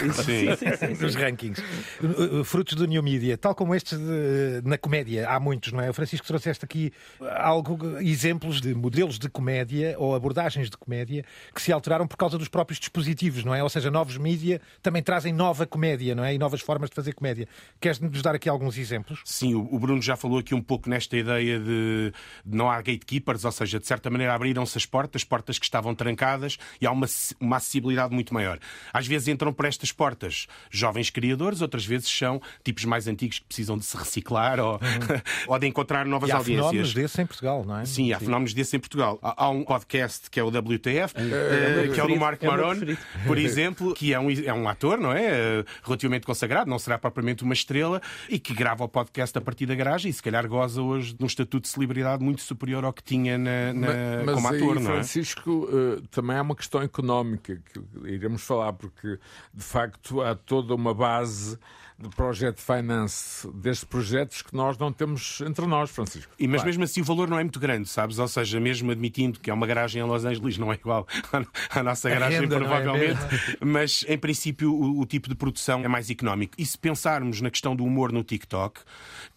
[1.00, 1.64] nos rankings.
[2.04, 5.80] Uh, uh, Frutos do New Media, tal como estes de- na comédia, há muitos, não
[5.80, 5.90] é?
[5.90, 6.92] O Francisco trouxeste aqui
[7.38, 12.38] algo, exemplos de modelos de comédia ou abordagens de comédia que se alteraram por causa
[12.38, 13.64] dos próprios dispositivos, não é?
[13.64, 16.34] Ou seja, novos mídia também trazem nova comédia, não é?
[16.34, 17.48] E novas formas de fazer comédia.
[17.80, 19.22] Queres-nos dar aqui alguns exemplos?
[19.24, 22.12] Sim, o o Bruno já falou aqui um pouco nesta ideia de
[22.46, 25.94] de não há gatekeepers, ou seja, de certa maneira abriram-se as portas, portas que estavam
[25.96, 27.08] trancadas e há uma,
[27.40, 28.60] uma acessibilidade muito maior.
[28.94, 33.46] Às vezes entram por estas portas jovens criadores, outras vezes são tipos mais antigos que
[33.46, 34.80] precisam de se reciclar ou,
[35.48, 36.66] ou de encontrar novas E há audiências.
[36.66, 37.86] fenómenos desses em Portugal, não é?
[37.86, 39.20] Sim, há fenómenos desses em Portugal.
[39.22, 42.50] Há, há um podcast que é o WTF, eh, que é o do Marco é
[42.50, 43.02] o meu Maron, preferido.
[43.26, 45.26] por exemplo, que é um, é um ator, não é?
[45.26, 49.66] Eh, Relativamente consagrado, não será propriamente uma estrela, e que grava o podcast a partir
[49.66, 53.04] da garagem se calhar goza hoje de um estatuto de celebridade muito superior ao que
[53.04, 54.94] tinha na, na- Ma- como aí, ator, não é?
[54.96, 59.20] Francisco, eh, também há uma questão económica que iremos falar, porque
[59.54, 61.58] de facto há toda uma base
[61.98, 66.34] de project finance destes projetos que nós não temos entre nós, Francisco.
[66.38, 68.20] E, mas mesmo assim o valor não é muito grande, sabes?
[68.20, 71.08] Ou seja, mesmo admitindo que é uma garagem em Los Angeles, não é igual
[71.72, 73.20] à, nossa garagem, é provavelmente.
[73.64, 76.54] mas em princípio o, o tipo de produção é mais económico.
[76.58, 78.82] E se pensarmos na questão do humor no TikTok,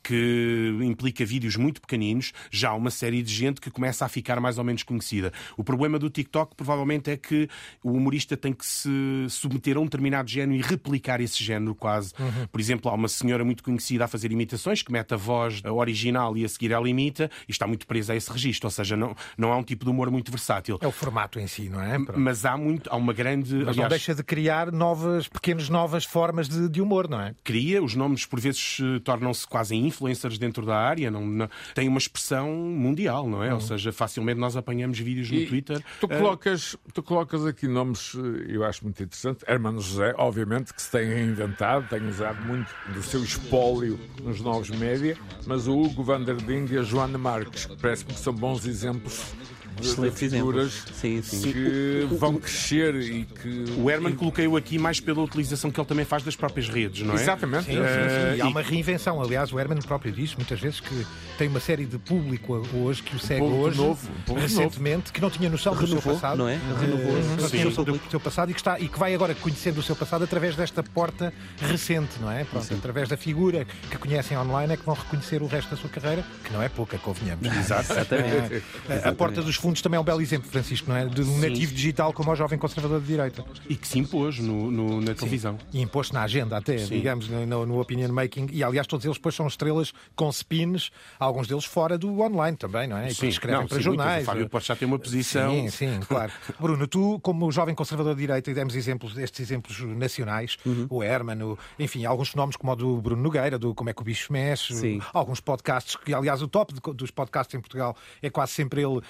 [0.03, 4.41] que implica vídeos muito pequeninos, já há uma série de gente que começa a ficar
[4.41, 5.33] mais ou menos conhecida.
[5.57, 7.49] O problema do TikTok provavelmente é que
[7.85, 8.91] o humorista tem que se
[9.29, 12.13] submeter a um determinado género e replicar esse género quase.
[12.51, 16.37] Por exemplo, há uma senhora muito conhecida a fazer imitações que mete a voz original
[16.37, 18.67] e a seguir ela imita e está muito presa a esse registro.
[18.67, 20.79] Ou seja, não, não há um tipo de humor muito versátil.
[20.81, 21.95] É o formato em si, não é?
[21.99, 22.19] Pronto.
[22.19, 23.55] Mas há muito, há uma grande.
[23.55, 27.35] Mas não aliás, deixa de criar novas, pequenas novas formas de, de humor, não é?
[27.45, 31.89] cria, os nomes por vezes eh, tornam-se quase influencers dentro da área, não, não- têm
[31.89, 33.53] uma expressão mundial, não é?
[33.55, 35.83] Ou seja, facilmente nós apanhamos vídeos no E Twitter.
[36.01, 39.45] Tu eh, colocas, tu colocas aqui nomes, eh, eu acho muito interessante.
[39.47, 44.71] Hermano José, obviamente, que se tem reinventado, tem usado muito do seu espólio nos novos
[44.71, 48.33] média, mas o Hugo van der Ding e a Joana Marques, que parece-me que são
[48.33, 49.35] bons exemplos
[49.81, 50.85] Excelentes figuras.
[50.95, 51.53] Sim, sim.
[51.53, 53.65] que vão crescer e que.
[53.79, 57.15] O Herman coloquei-o aqui mais pela utilização que ele também faz das próprias redes, não
[57.17, 57.21] é?
[57.21, 57.65] Exatamente.
[57.67, 58.39] Sim, sim, Eh, sim.
[58.39, 59.21] E há e- uma reinvenção.
[59.21, 63.15] Aliás, o Herman próprio diz muitas vezes que tem uma série de público hoje que
[63.17, 66.39] o segue Público hoje, novo, um recentemente, que não tinha noção do seu Renovou, passado.
[66.39, 66.59] não é?
[66.81, 68.99] Renovou Eh, o não seu tinha noção do seu passado e que, está, e que
[68.99, 72.45] vai agora conhecendo o seu passado através desta porta recente, não é?
[72.45, 75.89] Pronto, através da figura que conhecem online é que vão reconhecer o resto da sua
[75.91, 77.47] carreira, que não é pouca, convenhamos.
[77.47, 77.93] Exato.
[77.93, 78.63] Exatamente.
[79.05, 81.07] A, a porta dos fundos também é um belo exemplo, Francisco, não é?
[81.07, 83.45] De um nativo digital como o jovem conservador de direita.
[83.69, 85.59] E que se impôs no, no- na televisão.
[85.73, 88.49] E imposto na agenda até, digamos, no, no- opinion making.
[88.53, 92.87] E aliás, todos eles depois são estrelas com spins, alguns deles fora do online também,
[92.89, 93.11] não é?
[93.11, 94.23] E que escrevem não, para sim, jornais.
[94.23, 95.51] O Fábio Porto já tem uma posição.
[95.53, 96.33] Sim, sim, claro.
[96.59, 100.87] Bruno, tu, como jovem conservador de direita, e demos exemplos, estes exemplos nacionais, Uhum.
[100.91, 104.01] o Herman, o- enfim, alguns fenómenos como o do Bruno Nogueira, do Como é que
[104.03, 105.01] o Bicho Mexe, Sim.
[105.13, 109.01] alguns podcasts, que aliás o top de- dos podcasts em Portugal é quase sempre ele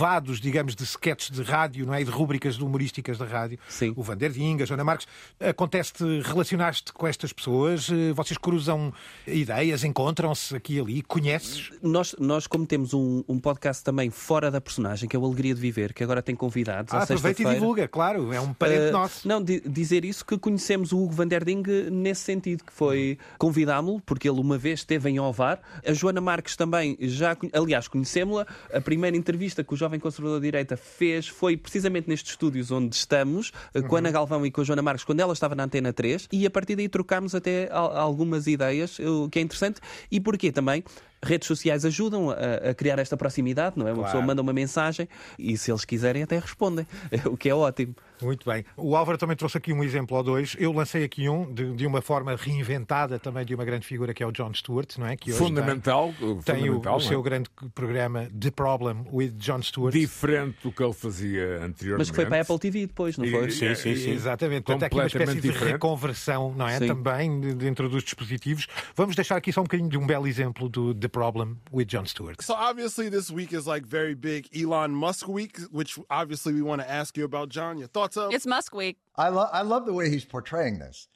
[0.00, 2.00] derivados, digamos, de sketches de rádio, não é?
[2.00, 3.58] E de rubricas humorísticas da rádio.
[3.68, 3.92] Sim.
[3.96, 5.06] O Vander Dinga, Joana Marques.
[5.38, 7.88] Acontece-te relacionar-te com estas pessoas?
[7.90, 8.92] Eh, Vocês cruzam
[9.26, 11.70] ideias, encontram-se aqui e ali, conheces?
[11.82, 15.54] Nós, nós, como temos um, um podcast também fora da personagem, que é o Alegria
[15.54, 16.94] de Viver, que agora tem convidados.
[16.94, 19.28] Ah, aproveita e divulga, claro, é um parente Uh, nosso.
[19.28, 23.18] Não, di- dizer isso que conhecemos o Hugo Van der Ding nesse sentido, que foi
[23.36, 25.60] convidámo-lo, porque ele uma vez esteve em Ovar.
[25.86, 28.46] A Joana Marques também já, aliás, conhecemos-la.
[28.72, 32.70] A primeira entrevista que o Jovem Jovem Conservador de Direita fez foi precisamente nestes estúdios
[32.70, 35.56] onde estamos, eh, com a Ana Galvão e com a Joana Marques, quando ela estava
[35.56, 39.42] na Antena 3, e a partir daí trocámos até al- algumas ideias, o que é
[39.42, 39.80] interessante.
[40.08, 40.84] E porquê também?
[41.22, 43.92] Redes sociais ajudam a, a criar esta proximidade, não é?
[43.92, 45.06] Uma pessoa manda uma mensagem
[45.38, 46.86] e, se eles quiserem, até respondem,
[47.26, 47.94] o que é ótimo.
[48.22, 48.64] Muito bem.
[48.76, 50.54] O Álvaro também trouxe aqui um exemplo ou dois.
[50.58, 54.22] Eu lancei aqui um de, de uma forma reinventada também de uma grande figura que
[54.22, 55.16] é o John Stewart, não é?
[55.16, 56.12] Que hoje Fundamental.
[56.18, 56.40] Tem, tem o,
[56.74, 57.08] fundamental, o não é?
[57.08, 59.92] seu grande programa The Problem with John Stewart.
[59.94, 61.98] Diferente do que ele fazia anteriormente.
[61.98, 63.46] Mas que foi para a Apple TV depois, não foi?
[63.46, 64.10] E- Sim, sim, sim.
[64.10, 64.64] Exatamente.
[64.64, 65.72] Portanto, é aqui uma espécie Completamente de diferente.
[65.72, 66.78] reconversão, não é?
[66.78, 66.86] Sim.
[66.88, 68.66] Também de- dentro dos dispositivos.
[68.94, 72.06] Vamos deixar aqui só um bocadinho de um belo exemplo do The Problem with John
[72.06, 72.40] Stewart.
[72.42, 76.80] So obviously this week is like very big Elon Musk week, which obviously we want
[76.80, 77.78] to ask you about, John.
[77.78, 78.32] Your thoughts of?
[78.32, 78.98] It's Musk Week.
[79.16, 81.08] I love I love the way he's portraying this.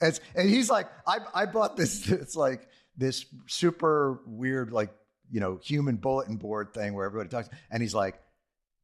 [0.00, 2.08] It's, and he's like, I I bought this.
[2.10, 4.90] It's like this super weird, like
[5.30, 8.20] you know, human bulletin board thing where everybody talks, and he's like,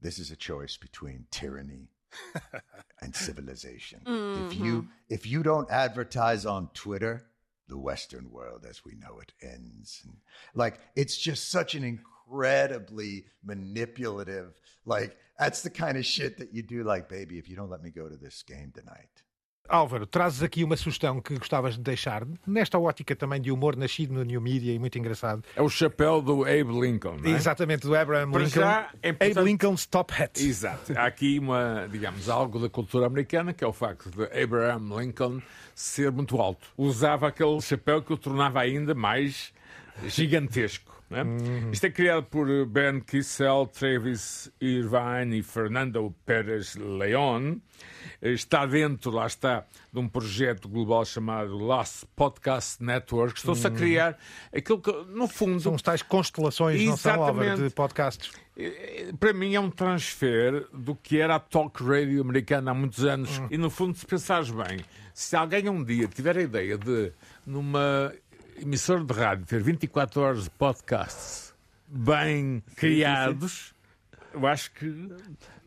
[0.00, 1.88] this is a choice between tyranny
[3.00, 4.00] and civilization.
[4.06, 4.90] If you mm-hmm.
[5.08, 7.26] if you don't advertise on Twitter,
[7.68, 10.02] the Western world as we know it ends.
[10.04, 10.16] And,
[10.54, 14.54] like it's just such an incredibly manipulative.
[14.84, 16.84] Like that's the kind of shit that you do.
[16.84, 19.22] Like, baby, if you don't let me go to this game tonight.
[19.68, 24.14] Álvaro, trazes aqui uma sugestão que gostavas de deixar, nesta ótica também de humor nascido
[24.14, 25.42] no New Media e muito engraçado.
[25.54, 27.34] É o chapéu do Abe Lincoln, não é?
[27.34, 28.60] Exatamente, do Abraham Para Lincoln.
[28.60, 30.42] já, é Abe importante- Lincoln's Top Hat.
[30.42, 30.92] Exato.
[30.96, 35.40] Há aqui uma, digamos, algo da cultura americana, que é o facto de Abraham Lincoln
[35.74, 36.66] ser muito alto.
[36.76, 39.52] Usava aquele chapéu que o tornava ainda mais
[40.06, 40.95] gigantesco.
[41.10, 41.70] É?
[41.72, 47.58] Isto é criado por Ben Kissel, Travis Irvine e Fernando Pérez León.
[48.20, 53.38] Está dentro, lá está, de um projeto global chamado Last Podcast Network.
[53.38, 54.18] Estão-se a criar
[54.54, 57.68] aquilo que, no fundo, São os tais constelações, não são, Álvaro, Exatamente.
[57.68, 58.32] de podcasts.
[59.20, 63.40] para mim é um transfer do que era a talk radio americana há muitos anos.
[63.50, 64.80] E no fundo, se pensares bem,
[65.14, 67.12] se alguém um dia tiver a ideia de,
[67.46, 68.12] numa
[68.60, 71.54] emissora de rádio, ter 24 horas de podcasts
[71.88, 73.74] bem criados,
[74.34, 75.08] eu acho que,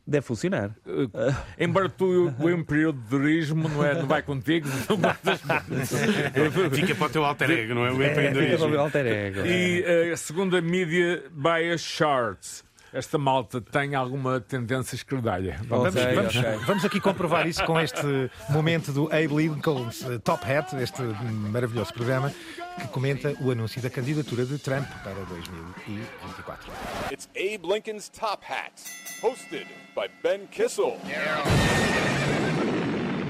[0.06, 0.72] Deve funcionar.
[0.88, 4.98] eh, embora tu, o em período de turismo, não, é, não vai contigo, não.
[6.74, 7.92] Fica para o teu alter ego, não é?
[7.92, 8.70] O Fica para o empreendedorismo.
[8.70, 9.46] meu alter ego.
[9.46, 15.60] E eh, segundo a mídia Bias Charts, esta malta tem alguma tendência esquerdalha.
[15.66, 16.60] Vamos, Ok, vamos- ok.
[16.66, 18.02] vamos aqui comprovar isso com este
[18.50, 22.32] momento do Abe Lincoln's Top Hat, este maravilhoso programa
[22.80, 26.72] que comenta o anúncio da candidatura de Trump para 2024.
[27.12, 28.74] It's Abe Lincoln's Top Hat,
[29.22, 30.98] hosted by Ben Kissel.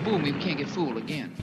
[0.03, 1.35] Boom, you can't get fooled again.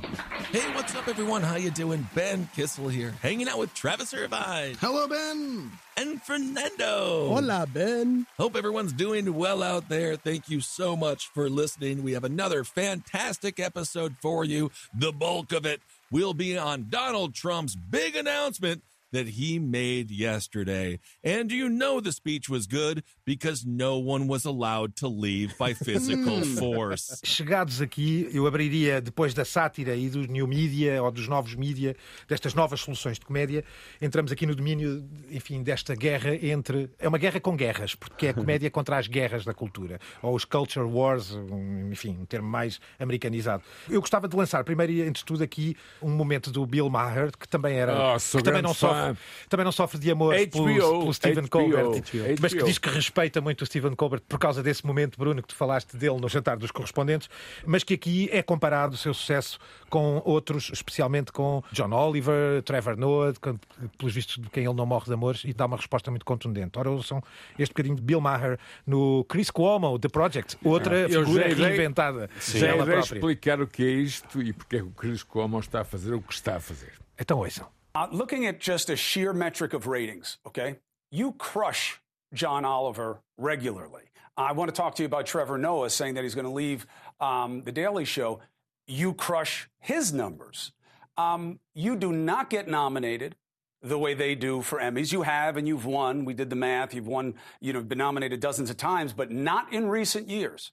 [0.50, 1.42] Hey, what's up, everyone?
[1.42, 2.08] How you doing?
[2.14, 5.70] Ben Kissel here, hanging out with Travis Irvine Hello, Ben.
[5.96, 7.28] and Fernando.
[7.28, 8.26] Hola, Ben.
[8.38, 10.16] Hope everyone's doing well out there.
[10.16, 12.02] Thank you so much for listening.
[12.02, 14.70] We have another fantastic episode for you.
[14.94, 18.82] The bulk of it will be on Donald Trump's big announcement
[19.16, 21.00] that he made yesterday.
[21.24, 25.72] And you know the speech was good because no one was allowed to leave by
[25.84, 27.18] physical force.
[27.24, 31.96] Chegados aqui, eu abriria, depois da sátira e do new media, ou dos novos mídia,
[32.28, 33.64] destas novas soluções de comédia,
[34.00, 36.90] entramos aqui no domínio, enfim, desta guerra entre...
[36.98, 40.34] É uma guerra com guerras, porque é a comédia contra as guerras da cultura, ou
[40.34, 43.62] os culture wars, um, enfim, um termo mais americanizado.
[43.88, 47.30] Eu gostava de lançar, primeiro e antes de tudo, aqui um momento do Bill Maher,
[47.36, 48.14] que também era...
[48.14, 48.88] Oh, que também não, fã.
[48.88, 49.05] sofre,
[49.48, 52.36] também não sofre de amor pelo, pelo Stephen HBO, Colbert, HBO.
[52.40, 55.48] mas que diz que respeita muito o Stephen Colbert por causa desse momento, Bruno, que
[55.48, 57.28] tu falaste dele no jantar dos correspondentes,
[57.64, 62.96] mas que aqui é comparado o seu sucesso com outros, especialmente com John Oliver, Trevor
[62.96, 63.56] Noah, com-
[63.98, 66.78] pelos vistos de quem ele não morre de amores, e dá uma resposta muito contundente.
[66.78, 67.22] Ora, ouçam
[67.58, 71.66] este bocadinho de Bill Maher no Chris Cuomo, The Project, outra Eu já figura irei-
[71.66, 72.28] reinventada.
[72.40, 75.58] Já ela irei explicar o que é isto e porque é que o Chris Cuomo
[75.60, 76.92] está a fazer o que está a fazer.
[77.18, 77.66] Então ouçam.
[77.96, 80.76] Uh, looking at just a sheer metric of ratings, okay,
[81.10, 81.98] you crush
[82.34, 84.02] John Oliver regularly.
[84.36, 86.86] I want to talk to you about Trevor Noah saying that he's going to leave
[87.20, 88.40] um, The Daily Show.
[88.86, 90.72] You crush his numbers.
[91.16, 93.34] Um, you do not get nominated
[93.80, 95.10] the way they do for Emmys.
[95.10, 96.26] You have and you've won.
[96.26, 96.92] We did the math.
[96.92, 97.32] You've won,
[97.62, 100.70] you know, been nominated dozens of times, but not in recent years.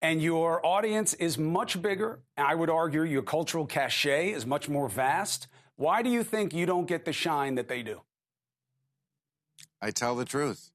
[0.00, 2.20] And your audience is much bigger.
[2.36, 5.48] I would argue your cultural cachet is much more vast.
[5.78, 8.00] Why do you think you don't get the shine that they do?
[9.80, 10.72] I tell the truth.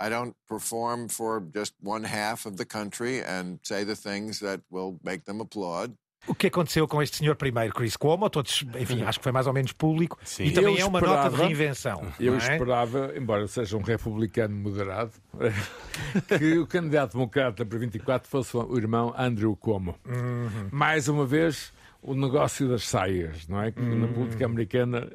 [0.00, 4.60] I don't perform for just one half of the country and say the things that
[4.70, 5.94] will make them applaud.
[6.26, 9.46] O que aconteceu com este senhor primeiro, Chris Cuomo, todos, enfim, acho que foi mais
[9.46, 10.44] ou menos público, Sim.
[10.44, 12.12] e também Eu é uma nota de esperava- reinvenção.
[12.18, 12.38] Eu é?
[12.38, 15.12] esperava, embora seja um republicano moderado,
[16.38, 19.98] que o candidato democrata para 24 fosse o irmão Andrew Cuomo.
[20.06, 20.70] Uhum.
[20.72, 21.70] Mais uma vez,
[22.04, 23.72] o negócio das saias, não é?
[23.72, 25.10] Que na política americana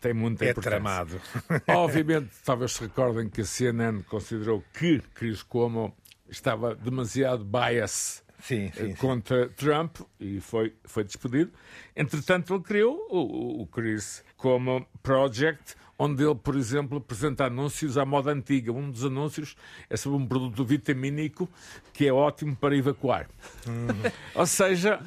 [0.00, 0.48] tem muita Uhum.
[0.48, 0.70] É importância.
[0.70, 1.20] tramado.
[1.68, 5.94] Obviamente, talvez se recordem que a CNN considerou que Chris Cuomo
[6.28, 11.52] estava demasiado bias Sim, eh, contra Trump e foi, foi despedido.
[11.94, 18.04] Entretanto, ele criou o, o Chris Cuomo Project, onde ele, por exemplo, apresenta anúncios à
[18.04, 18.72] moda antiga.
[18.72, 19.54] Um dos anúncios
[19.88, 21.48] é sobre um produto vitamínico
[21.92, 23.28] que é ótimo para evacuar.
[24.34, 24.98] Ou seja,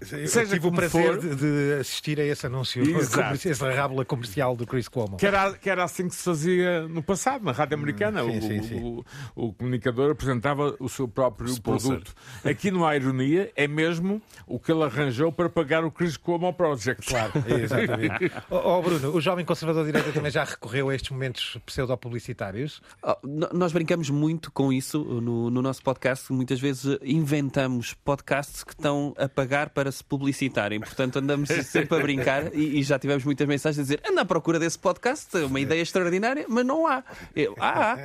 [0.00, 3.48] Eu seja tive o prazer for, de, de assistir a esse anúncio, Exato.
[3.48, 5.16] essa rábula comercial do Chris Cuomo.
[5.16, 8.22] Que era, que era assim que se fazia no passado, na rádio americana.
[8.22, 8.80] sim, o, sim, sim.
[8.82, 11.90] O, o comunicador apresentava o seu próprio Sponsor.
[11.90, 12.14] produto.
[12.44, 16.52] Aqui não há ironia, é mesmo o que ele arranjou para pagar o Chris Cuomo
[16.52, 17.06] Project.
[17.06, 18.32] Claro, exatamente.
[18.50, 22.80] Ó oh, Bruno, o jovem conservador de direita também já recorreu a estes momentos pseudo-publicitários?
[23.02, 23.16] Oh,
[23.52, 26.32] Nós brincamos muito com isso no, no nosso podcast.
[26.32, 30.80] Muitas vezes inventamos podcasts que estão a pagar para se publicitarem.
[30.80, 34.24] Portanto, andamos sempre a brincar e, e já tivemos muitas mensagens a dizer: anda à
[34.24, 37.02] procura desse podcast, é uma ideia extraordinária, mas não há.
[37.34, 37.98] Eu, ah, há.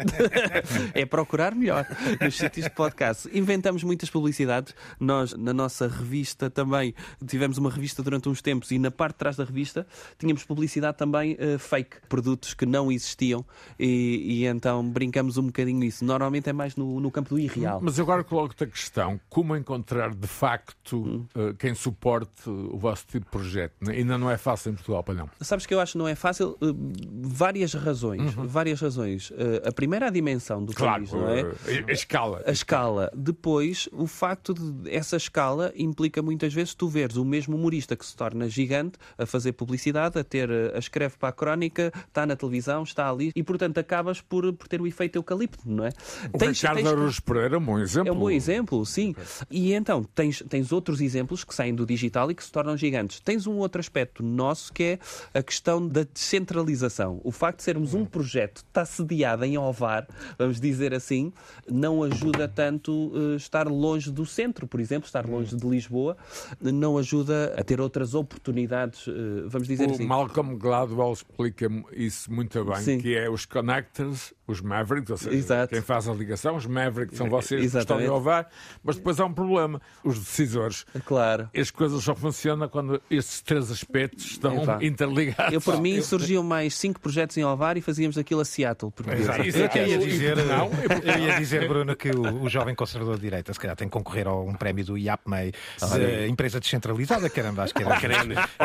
[0.94, 1.86] é procurar melhor
[2.22, 3.30] nos sítios de podcast.
[3.34, 4.74] Inventamos muitas publicidades.
[5.00, 6.94] Nós, na nossa revista, também
[7.28, 9.86] tivemos uma revista durante uns tempos e na parte de trás da revista
[10.18, 13.46] tínhamos publicidade também eh, fake, produtos que não existiam
[13.80, 16.04] e, e então brincamos um bocadinho nisso.
[16.06, 17.80] Normalmente é mais no, no campo do irreal.
[17.82, 23.26] Mas agora coloco-te a questão: como encontrar de facto eh, quem suporte o vosso tipo
[23.26, 23.74] de projeto?
[23.90, 25.30] Ainda não é fácil em Portugal, para não.
[25.42, 26.58] Sabes que eu acho que não é fácil?
[26.62, 26.76] Uh,
[27.22, 28.34] várias razões.
[28.34, 29.30] Várias razões.
[29.32, 31.42] Uh, a primeira é a dimensão do Claro, país, não é?
[31.68, 32.44] eh, a escala.
[32.46, 33.12] A escala.
[33.16, 38.06] Depois, o facto de essa escala implica muitas vezes tu veres o mesmo humorista que
[38.06, 42.36] se torna gigante a fazer publicidade, a ter, a escreve para a crónica, está na
[42.36, 45.90] televisão, está ali e, portanto, acabas por, por ter o efeito eucalipto, não é?
[46.34, 48.10] O Ricardo Araújo Pereira é um bom exemplo.
[48.10, 49.16] É um bom exemplo, sim.
[49.50, 53.20] E então tens, tens outros exemplos que saem do digital e que se tornam gigantes.
[53.20, 55.00] Tens um outro aspecto nosso que é
[55.34, 57.22] a questão da descentralização.
[57.24, 61.32] O facto de sermos um projeto que está sediado em Ovar, vamos dizer assim,
[61.70, 66.18] não ajuda tanto eh, estar longe do centro, por exemplo, estar longe de Lisboa,
[66.60, 69.12] não ajuda a ter outras oportunidades, eh,
[69.48, 70.06] vamos dizer o assim.
[70.06, 72.98] Malcolm Gladwell explica isso muito bem, Sim.
[73.00, 75.74] que é os connectors, os Mavericks, ou seja, Exato.
[75.74, 78.10] quem faz a ligação, os Mavericks são vocês que estão Exatamente.
[78.10, 78.50] a ovar,
[78.84, 80.86] mas depois há um problema, os decisores.
[81.06, 81.50] Claro.
[81.60, 85.54] As coisas só funcionam quando esses três aspectos estão interligados.
[85.54, 88.92] Eu, por mim, surgiam mais cinco projetos em Ovar e fazíamos aquilo a Seattle.
[88.92, 89.44] Porque Exato.
[89.44, 90.70] Isso é que eu, ia eu- dizer, não,
[91.04, 93.94] eu ia dizer, Bruno, que o, o jovem conservador de direita se calhar tem que
[93.94, 97.96] concorrer a um prémio do IAPMEI, de empresa descentralizada, caramba, acho que era.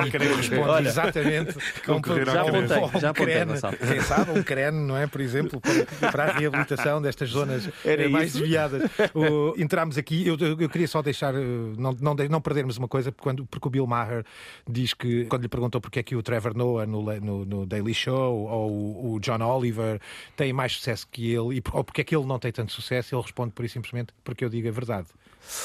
[0.06, 2.56] E que responde Olha, exatamente a concorrer ao já CREN.
[2.64, 3.46] apontei, Já apontei, CREN,
[3.92, 5.06] quem sabe, um CREN, não é?
[5.06, 8.38] Por exemplo, para, para a reabilitação destas zonas Era eh, mais isso.
[8.38, 8.90] desviadas.
[9.14, 11.38] O, entramos aqui, eu, eu queria só deixar, eh,
[11.76, 14.24] não, não, não perdermos uma coisa, porque, quando, porque o Bill Maher
[14.68, 17.94] diz que, quando lhe perguntou porque é que o Trevor Noah no, no, no Daily
[17.94, 20.00] Show ou o, o John Oliver
[20.36, 23.14] têm mais sucesso que ele, e, ou porque é que ele não tem tanto sucesso,
[23.14, 25.08] ele responde por e simplesmente porque eu digo a verdade.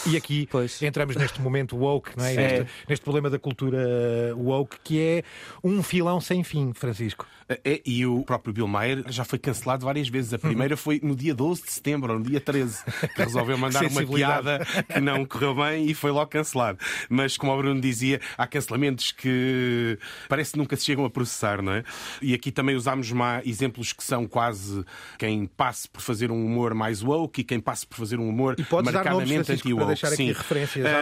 [0.07, 0.81] E aqui Pois.
[0.81, 2.35] entramos neste momento woke, não é?
[2.35, 5.23] Neste, neste problema da cultura woke, que é
[5.63, 7.27] um filão sem fim, Francisco.
[7.47, 10.33] É, e o próprio Bill Maher já foi cancelado várias vezes.
[10.33, 12.83] A primeira foi no dia 12 de setembro, ou no dia 13,
[13.15, 16.79] que resolveu mandar uma piada que não correu bem e foi logo cancelado.
[17.09, 19.97] Mas, como o Bruno dizia, há cancelamentos que
[20.29, 21.83] parece que nunca se chegam a processar, não é?
[22.21, 23.11] E aqui também usámos
[23.45, 24.83] exemplos que são quase
[25.17, 28.55] quem passe por fazer um humor mais woke e quem passe por fazer um humor
[28.57, 30.07] E marcadamente anti-woke.
[30.15, 30.33] Sim.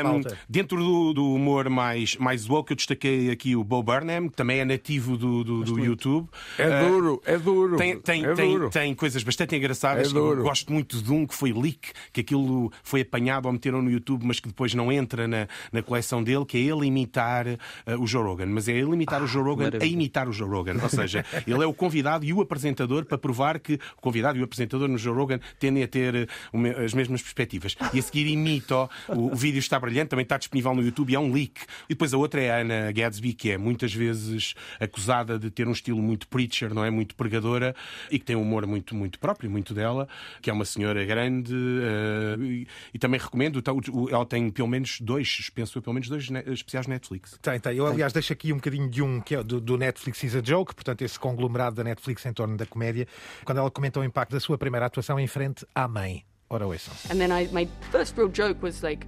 [0.04, 0.38] malta.
[0.48, 4.60] Dentro do, do humor mais, mais woke, eu destaquei aqui o Bo Burnham, que também
[4.60, 6.28] é nativo do, do, do YouTube.
[6.58, 7.78] É Ah, duro, é duro.
[7.78, 8.70] tem, tem, é tem, duro.
[8.70, 10.10] tem coisas bastante engraçadas.
[10.10, 10.40] É duro.
[10.42, 13.90] Eu gosto muito de um que foi leak, que aquilo foi apanhado ou meteram no
[13.92, 17.46] YouTube, mas que depois não entra na, na coleção dele, que é ele imitar
[17.86, 18.46] ah, o Joe Rogan.
[18.48, 19.94] Mas é ele imitar o Joe Rogan a maravilha.
[19.94, 20.76] imitar o Joe Rogan.
[20.82, 24.42] Ou seja, ele é o convidado e o apresentador para provar que o convidado e
[24.42, 27.76] o apresentador no Joe Rogan tendem a ter me- as mesmas perspectivas.
[27.94, 28.90] E a seguir imita.
[29.10, 31.62] O, o vídeo está brilhante, também está disponível no YouTube e é um leak.
[31.86, 35.68] E depois a outra é a Ana Gadsby, que é muitas vezes acusada de ter
[35.68, 36.90] um estilo muito preacher, não é?
[36.90, 37.76] Muito pregadora
[38.12, 40.08] e que tem um humor muito, muito próprio, muito dela,
[40.42, 41.54] que é uma senhora grande.
[41.54, 43.62] eh, e, e também recomendo,
[44.12, 47.38] ela tem pelo menos dois, penso eu, pelo menos dois ne- especiais Netflix.
[47.42, 47.76] Tem, tem.
[47.78, 50.42] Eu, aliás, deixo aqui um bocadinho de um que é do, do Netflix is a
[50.44, 53.08] Joke, portanto, esse conglomerado da Netflix em torno da comédia,
[53.46, 56.24] quando ela comentou o impacto da sua primeira atuação em frente à mãe.
[56.50, 56.94] Ora, ouçam.
[57.12, 59.08] And then I, my first real joke was like,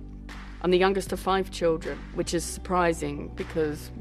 [0.64, 3.92] I'm the youngest of five children, which is surprising because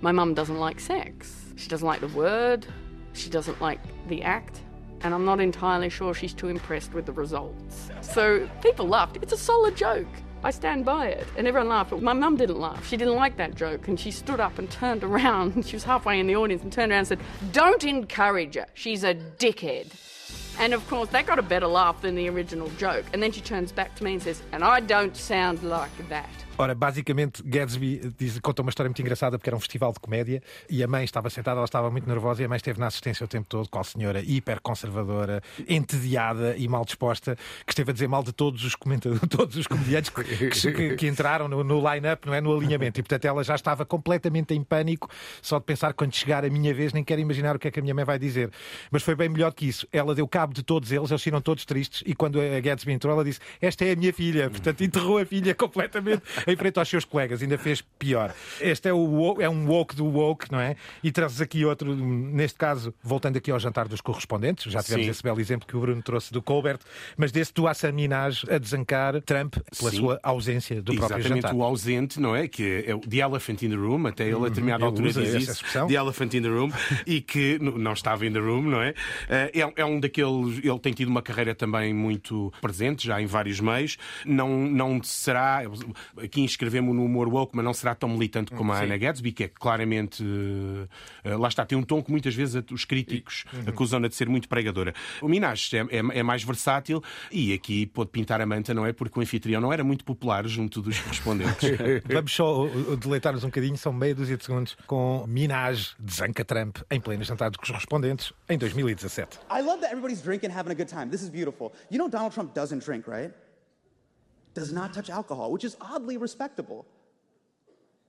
[0.00, 1.52] my mum doesn't like sex.
[1.56, 2.66] She doesn't like the word,
[3.12, 4.60] she doesn't like the act,
[5.02, 7.90] and I'm not entirely sure she's too impressed with the results.
[8.00, 9.18] So people laughed.
[9.20, 10.06] It's a solid joke.
[10.44, 11.26] I stand by it.
[11.36, 12.86] And everyone laughed, but my mum didn't laugh.
[12.86, 15.64] She didn't like that joke, and she stood up and turned around.
[15.68, 17.20] She was halfway in the audience and turned around and said,
[17.52, 18.66] Don't encourage her.
[18.74, 19.92] She's a dickhead.
[20.58, 23.04] And of course, that got a better laugh than the original joke.
[23.12, 26.30] And then she turns back to me and says, And I don't sound like that.
[26.60, 30.42] Ora, basicamente, Gatsby diz, conta uma história muito engraçada porque era um festival de comédia
[30.68, 33.24] e a mãe estava sentada, ela estava muito nervosa e a mãe esteve na assistência
[33.24, 37.94] o tempo todo com a senhora hiper conservadora, entediada e mal disposta, que esteve a
[37.94, 41.78] dizer mal de todos os comentadores, todos os comediantes que, que, que entraram no, no
[41.78, 42.40] line-up, não é?
[42.40, 42.98] No alinhamento.
[42.98, 45.08] E portanto ela já estava completamente em pânico,
[45.40, 47.78] só de pensar quando chegar a minha vez, nem quero imaginar o que é que
[47.78, 48.50] a minha mãe vai dizer.
[48.90, 49.86] Mas foi bem melhor que isso.
[49.92, 53.14] Ela deu cabo de todos eles, eles saíram todos tristes e quando a Gatsby entrou,
[53.14, 54.50] ela disse: Esta é a minha filha.
[54.50, 58.34] Portanto, enterrou a filha completamente em frente aos seus colegas, ainda fez pior.
[58.60, 60.76] Este é, o, é um woke do woke, não é?
[61.02, 65.10] E trazes aqui outro, neste caso, voltando aqui ao jantar dos correspondentes, já tivemos Sim.
[65.10, 66.78] esse belo exemplo que o Bruno trouxe do Colbert,
[67.16, 69.96] mas desse do Hassan Minaj a desancar Trump pela Sim.
[69.98, 71.54] sua ausência do próprio Exatamente, jantar.
[71.54, 72.48] o ausente, não é?
[72.48, 75.34] Que é o The Elephant in the Room, até ele a determinada ele altura diz
[75.42, 75.52] isso.
[75.52, 75.86] expressão.
[75.86, 76.70] The Elephant in the Room,
[77.06, 78.94] e que não estava in the room, não é?
[79.28, 80.58] Eh, É, é um daqueles.
[80.64, 83.96] Ele tem tido uma carreira também muito presente, já em vários meios.
[84.24, 85.62] Não, não será.
[86.22, 88.84] Aqui inscrevemos no humor woke, mas não será tão militante como a Sim.
[88.84, 90.24] Ana Gatsby, que é claramente.
[91.24, 94.48] eh, lá está, tem um tom que muitas vezes os críticos acusam-na de ser muito
[94.48, 94.94] pregadora.
[95.20, 98.92] O Minaj é, é- é mais versátil e aqui pôde pintar a manta, não é?
[98.92, 101.70] Porque o anfitrião não era muito popular junto dos correspondentes.
[102.12, 102.66] Vamos só
[103.00, 107.50] deleitar-nos um bocadinho, são meia dúzia de segundos, com Minaj desanca Trump em pleno jantar
[107.50, 109.38] dos correspondentes em 2017.
[109.50, 111.06] I love that everybody's drinking, having a good time.
[111.10, 111.72] This is beautiful.
[111.90, 113.32] You know, Donald Trump doesn't drink, right?
[114.54, 116.84] Does not touch alcohol, which is oddly respectable.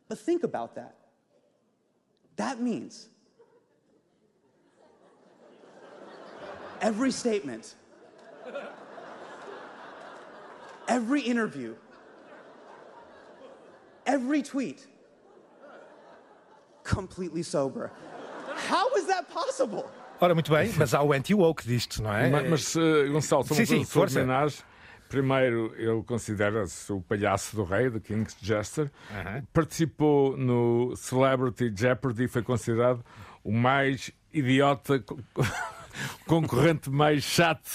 [0.08, 0.96] But think about that.
[2.38, 3.10] That means
[6.82, 7.76] every statement,
[10.88, 11.76] every interview,
[14.06, 14.88] every tweet,
[16.84, 17.92] completely sober.
[18.56, 19.90] How is that possible?
[20.22, 22.30] Ora, muito bem, mas há o anti-woke disto, não é?
[22.30, 24.20] Mas, mas, eh, Gonçalo, só uma Sim, coisa sim, força.
[24.20, 24.64] Minaj.
[25.10, 28.92] Primeiro, ele considera-se o palhaço do rei, do King's Jester.
[29.52, 33.04] Participou no Celebrity Jeopardy e foi considerado
[33.44, 35.04] o mais idiota,
[36.26, 37.70] concorrente mais chato,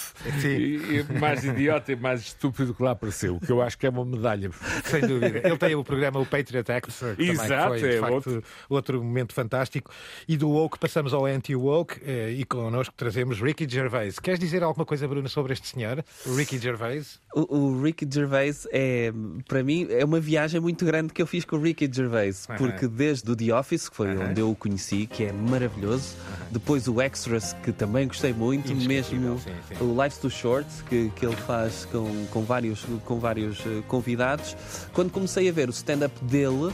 [0.45, 3.37] e, e mais idiota e mais estúpido que lá apareceu.
[3.37, 4.51] O que eu acho que é uma medalha.
[4.85, 5.41] Sem dúvida.
[5.45, 8.45] Ele tem o programa o Patriot Act, que Exato, foi, de é facto, outro.
[8.69, 9.03] outro.
[9.03, 9.91] momento fantástico.
[10.27, 14.19] E do woke passamos ao anti-woke eh, e connosco trazemos Ricky Gervais.
[14.19, 16.05] Queres dizer alguma coisa, Bruno, sobre este senhor?
[16.27, 17.21] O Ricky Gervais?
[17.35, 19.13] O, o Ricky Gervais é,
[19.49, 22.87] para mim, é uma viagem muito grande que eu fiz com o Ricky Gervais, porque
[22.87, 26.17] desde o The Office, que foi onde eu o conheci, que é maravilhoso,
[26.51, 29.85] depois o Extras, que também gostei muito, mesmo sim, sim.
[29.85, 34.57] o Life's Too Short, que, que ele faz com, com vários, com vários eh, convidados.
[34.93, 36.73] Quando comecei a ver o stand-up dele,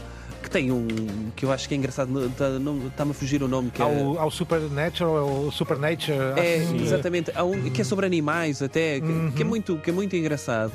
[0.51, 0.87] que tem um
[1.37, 3.85] que eu acho que é engraçado, está-me a fugir o nome, que é.
[3.85, 6.13] Ao, ao Supernatural, ao Supernature.
[6.37, 7.31] É, acho que- exatamente.
[7.35, 10.73] Há um que é sobre animais até, que, que é muito, que é muito engraçado.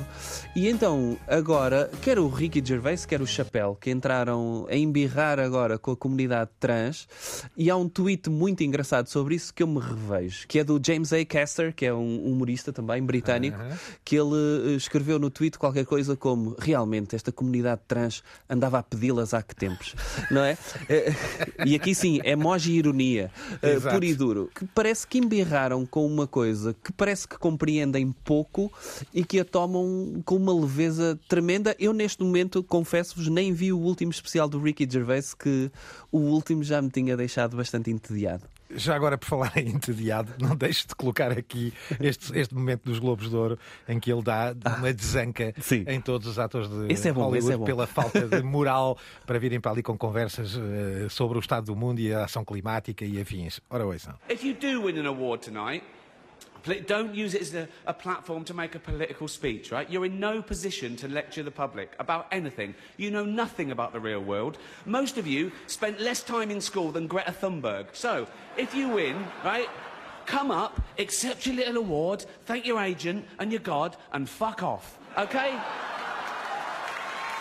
[0.56, 5.78] E então, agora, quer o Ricky Gervais, quer o Chapéu, que entraram a embirrar agora
[5.78, 7.06] com a comunidade trans,
[7.56, 10.80] e há um tweet muito engraçado sobre isso que eu me revejo, que é do
[10.84, 11.22] James A.
[11.24, 13.58] Caster, que é um humorista também britânico,
[14.04, 18.82] que ele eh, escreveu no tweet qualquer coisa como realmente esta comunidade trans andava a
[18.82, 19.94] pedi-las há que tempos,
[20.30, 20.56] não é?
[20.88, 21.12] Eh,
[21.64, 23.30] E aqui sim, emoji ironia,
[23.62, 23.94] eh, Exato.
[23.94, 28.72] puro e duro, que parece que embirraram com uma coisa que parece que compreendem pouco
[29.12, 31.74] e que a tomam com uma leveza tremenda.
[31.78, 35.70] Eu, neste momento, confesso-vos, nem vi o último especial do Ricky Gervais, que
[36.12, 38.44] o último já me tinha deixado bastante entediado.
[38.70, 42.98] Já agora, por falar em entediado, não deixe de colocar aqui este, este momento dos
[42.98, 43.58] Globos de Ouro
[43.88, 45.54] em que ele dá uma desanca
[45.86, 47.64] em todos os atores de Esse é bom, Hollywood esse é bom.
[47.64, 51.76] pela falta de moral para virem para ali com conversas eh, sobre o estado do
[51.76, 53.60] mundo e a ação climática e afins.
[53.70, 54.14] Ora, ouçam.
[54.28, 55.84] If you do win an award tonight,
[56.86, 59.88] don't use it as a, a platform to make a political speech, right?
[59.90, 62.74] You're in no position to lecture the public about anything.
[62.96, 64.58] You know nothing about the real world.
[64.84, 67.86] Most of you spent less time in school than Greta Thunberg.
[67.92, 69.68] So, if you win, right,
[70.26, 74.98] come up, accept your little award, thank your agent and your God, and fuck off,
[75.16, 75.58] okay?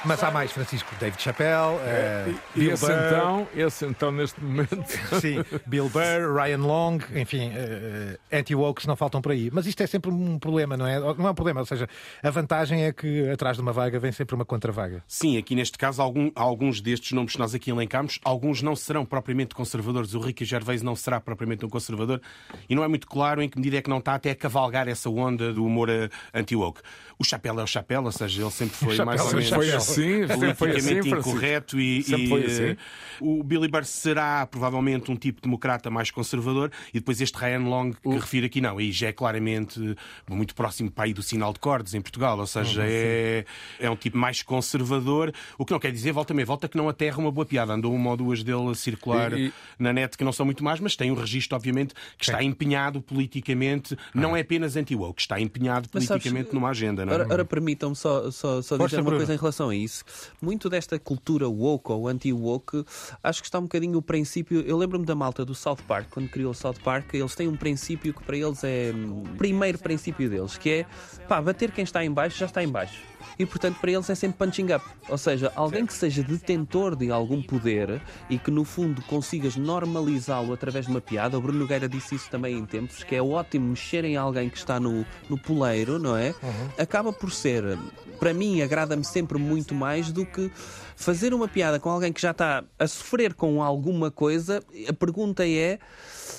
[0.06, 0.94] Mas há mais, Francisco.
[1.00, 2.94] David Chappelle, eh, E Bill esse Burr.
[3.08, 4.86] então, esse então, neste momento.
[5.20, 9.50] Sim, Bill Burr, Ryan Long, enfim, eh, anti-wokes não faltam por aí.
[9.52, 11.00] Mas isto é sempre um problema, não é?
[11.00, 11.88] Não é um problema, ou seja,
[12.22, 15.04] a vantagem é que atrás de uma vaga vem sempre uma contravaga.
[15.08, 19.06] Sim, aqui neste caso, algum- alguns destes nomes que nós aqui elencámos, alguns não serão
[19.06, 20.14] propriamente conservadores.
[20.14, 22.22] O Ricky Gervais não será propriamente um conservador
[22.70, 24.88] e não é muito claro em que medida é que não está até a cavalgar
[24.88, 26.82] essa onda do humor eh, anti-woke.
[27.18, 29.66] O chapéu é o chapéu, ou seja, ele sempre foi mais ou sempre menos foi
[30.02, 32.78] assim, sempre foi politicamente assim, incorreto e, e, foi eh, assim.
[33.22, 37.92] o Billy Burr será provavelmente um tipo democrata mais conservador e depois este Ryan Long
[37.92, 39.96] que refiro aqui não, aí já é claramente
[40.30, 43.46] muito próximo para aí do sinal de cordes em Portugal, ou seja, Uhum, é,
[43.80, 46.90] é um tipo mais conservador, o que não quer dizer, volta meia volta, que não
[46.90, 47.74] aterra uma boa piada.
[47.74, 50.64] Andou uma ou duas dele a circular E- e- na net que não são muito
[50.64, 55.40] mais, mas tem um registro, obviamente, que está empenhado politicamente, não é apenas anti-woke, está
[55.40, 57.06] empenhado Mas sabes, politicamente numa agenda.
[57.06, 57.16] Não é?
[57.16, 60.04] Ora, ora permitam-me só, só, só dizer uma coisa em relação a isso.
[60.42, 62.86] Muito desta cultura woke ou anti-woke,
[63.24, 64.62] acho que está um bocadinho o princípio.
[64.62, 67.56] Eu lembro-me da malta do South Park, quando criou o South Park, eles têm um
[67.56, 70.86] princípio que para eles é hum, o primeiro princípio deles, que é
[71.28, 73.15] pá, bater quem está em baixo já está em baixo.
[73.38, 74.86] E portanto para eles é sempre punching up.
[75.10, 80.54] Ou seja, alguém que seja detentor de algum poder e que no fundo consigas normalizá-lo
[80.54, 81.38] através de uma piada.
[81.38, 84.58] O Bruno Nogueira disse isso também em tempos, que é ótimo mexer em alguém que
[84.58, 86.34] está no, no poleiro, não é?
[86.78, 87.78] Acaba por ser,
[88.20, 90.50] para mim, agrada-me sempre muito mais do que
[90.96, 94.64] fazer uma piada com alguém que já está a sofrer com alguma coisa.
[94.88, 95.78] A pergunta é.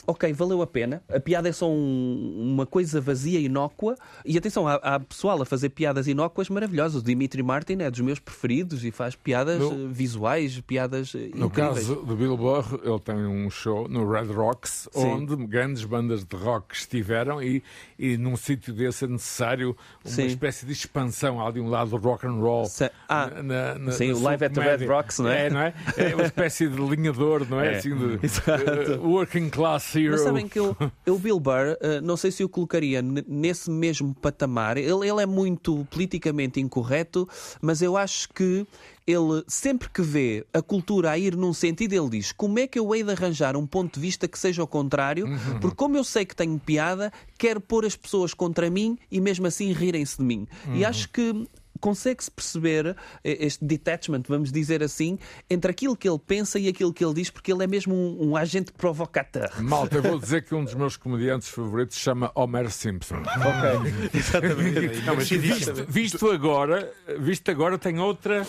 [0.08, 1.02] Ok, valeu a pena.
[1.12, 3.96] A piada é só um- uma coisa vazia, inócua.
[4.24, 6.75] E atenção, há, há pessoal a fazer piadas inócuas maravilhosas.
[6.96, 11.30] O Dimitri Martin é dos meus preferidos e faz piadas No- eh, visuais, piadas eh,
[11.34, 11.86] No incríveis.
[11.86, 15.04] caso do Bill Burr, ele tem um show no Red Rocks, Sim.
[15.06, 17.62] onde grandes bandas de rock estiveram e,
[17.98, 20.26] e num sítio desse é necessário uma Sim.
[20.26, 21.44] espécie de expansão.
[21.44, 22.66] Há de um lado rock and roll.
[23.08, 24.76] ah, na- na- sim, na o Live at the.
[24.76, 25.46] Red Rocks, não é?
[25.46, 25.74] É, não é?
[25.96, 27.74] É uma espécie de linhador, não é?
[27.74, 28.92] É, Assim de exato.
[29.00, 30.12] uh, working class hero.
[30.12, 33.70] Mas sabem que eu, eu o Bill Burr, eh, não sei se eu colocaria nesse
[33.70, 34.76] mesmo patamar.
[34.76, 37.28] Ele, ele é muito politicamente incorreto,
[37.62, 38.66] mas eu acho que
[39.06, 42.78] ele, sempre que vê a cultura a ir num sentido, ele diz: como é que
[42.78, 45.26] eu hei de arranjar um ponto de vista que seja o contrário?
[45.26, 45.60] Uhum.
[45.60, 49.46] Porque, como eu sei que tenho piada, quero pôr as pessoas contra mim e mesmo
[49.46, 50.46] assim rirem-se de mim.
[50.66, 50.88] E Uhum.
[50.88, 51.46] acho que
[51.78, 55.18] consegue-se perceber eh, este detachment, vamos dizer assim,
[55.48, 58.30] entre aquilo que ele pensa e aquilo que ele diz, porque ele é mesmo um,
[58.30, 59.50] um agente provocateur.
[59.62, 63.22] Malta, eu vou dizer que um dos meus comediantes favoritos se chama Homer Simpson.
[63.46, 65.02] Ok, exatamente.
[65.06, 68.46] Não, mas visto, visto agora, visto agora tem outra.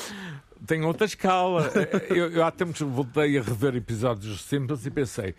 [0.65, 1.71] Tem outra escala.
[2.09, 5.35] Eu, eu há tempos voltei a rever episódios dos Simpsons e pensei.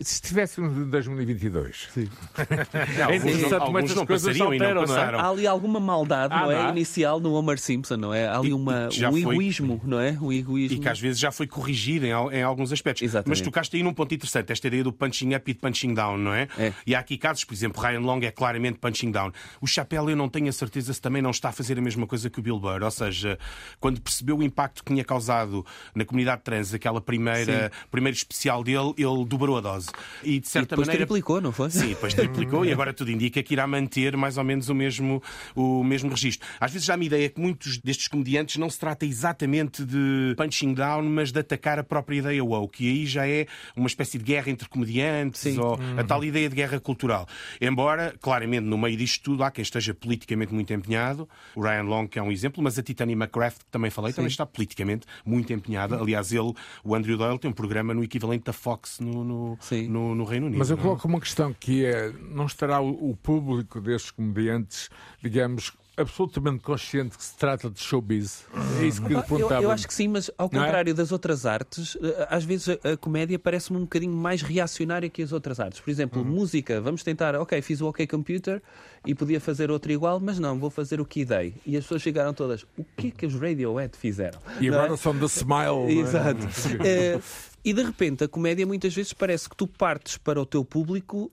[0.00, 2.08] Se estivéssemos em 2022, Sim.
[2.98, 4.86] é alguns interessante não- como alguns estas não coisas passariam e não alteram, não é?
[4.98, 5.18] passaram.
[5.20, 6.62] Há ali alguma maldade, Ah, não é?
[6.64, 6.70] não?
[6.70, 8.26] Inicial no Homer Simpson, não é?
[8.26, 10.18] Há ali uma, um foi- egoísmo, não é?
[10.20, 10.76] Um egoísmo.
[10.76, 13.08] E que às vezes já foi corrigido em, em alguns aspectos.
[13.26, 16.34] Mas tocaste aí num ponto interessante, esta ideia do punching up e punching down, não
[16.34, 16.48] é?
[16.84, 19.30] E há aqui casos, por exemplo, Ryan Long é claramente punching down.
[19.60, 22.06] O Chapéu eu não tenho a certeza se também não está a fazer a mesma
[22.08, 22.82] coisa que o Bill Burr.
[22.82, 23.38] Ou seja,
[23.78, 25.64] quando percebeu o impacto que tinha causado
[25.94, 29.81] na comunidade trans, aquela primeira, primeiro especial dele, ele dobrou a dose.
[30.22, 31.06] E de certa depois maneira.
[31.06, 31.70] triplicou, não foi?
[31.70, 35.22] Sim, depois triplicou e agora tudo indica que irá manter mais ou menos o mesmo,
[35.54, 36.46] o mesmo registro.
[36.60, 40.74] Às vezes já me ideia que muitos destes comediantes não se trata exatamente de punching
[40.74, 42.84] down, mas de atacar a própria ideia woke.
[42.84, 46.56] E aí já é uma espécie de guerra entre comediantes ou a tal ideia de
[46.56, 47.26] guerra cultural.
[47.60, 51.28] Embora, claramente, no meio disto tudo há quem esteja politicamente muito empenhado.
[51.54, 54.28] O Ryan Long, que é um exemplo, mas a Titania McCraft, que também falei, também
[54.28, 55.96] está politicamente muito empenhada.
[55.96, 56.52] Aliás, ele,
[56.84, 59.58] o Andrew Doyle, tem um programa no equivalente da Fox no, no,
[59.88, 60.58] no, no Reino Unido.
[60.58, 60.80] Mas eu é?
[60.80, 64.88] coloco uma questão que é: não estará o, o público destes comediantes,
[65.22, 68.44] digamos, absolutamente consciente que se trata de showbiz?
[68.80, 70.50] É isso que eu Eu, eu acho que sim, mas ao é?
[70.50, 75.08] contrário das outras artes, eh, às vezes a, a comédia parece-me um bocadinho mais reacionária
[75.08, 75.80] que as outras artes.
[75.80, 76.28] Por exemplo, Uhum.
[76.28, 78.62] música, vamos tentar, ok, fiz o OK Computer
[79.06, 81.54] e podia fazer outro igual, mas não, vou fazer o que dei.
[81.66, 84.40] E as pessoas chegaram todas, o que é que os Radiohead fizeram?
[84.60, 84.84] E Não é?
[84.84, 85.86] agora são da Smile.
[85.88, 85.92] é?
[85.92, 86.40] Exato.
[86.84, 87.20] Eh,
[87.64, 91.30] e de repente a comédia muitas vezes parece que tu partes para o teu público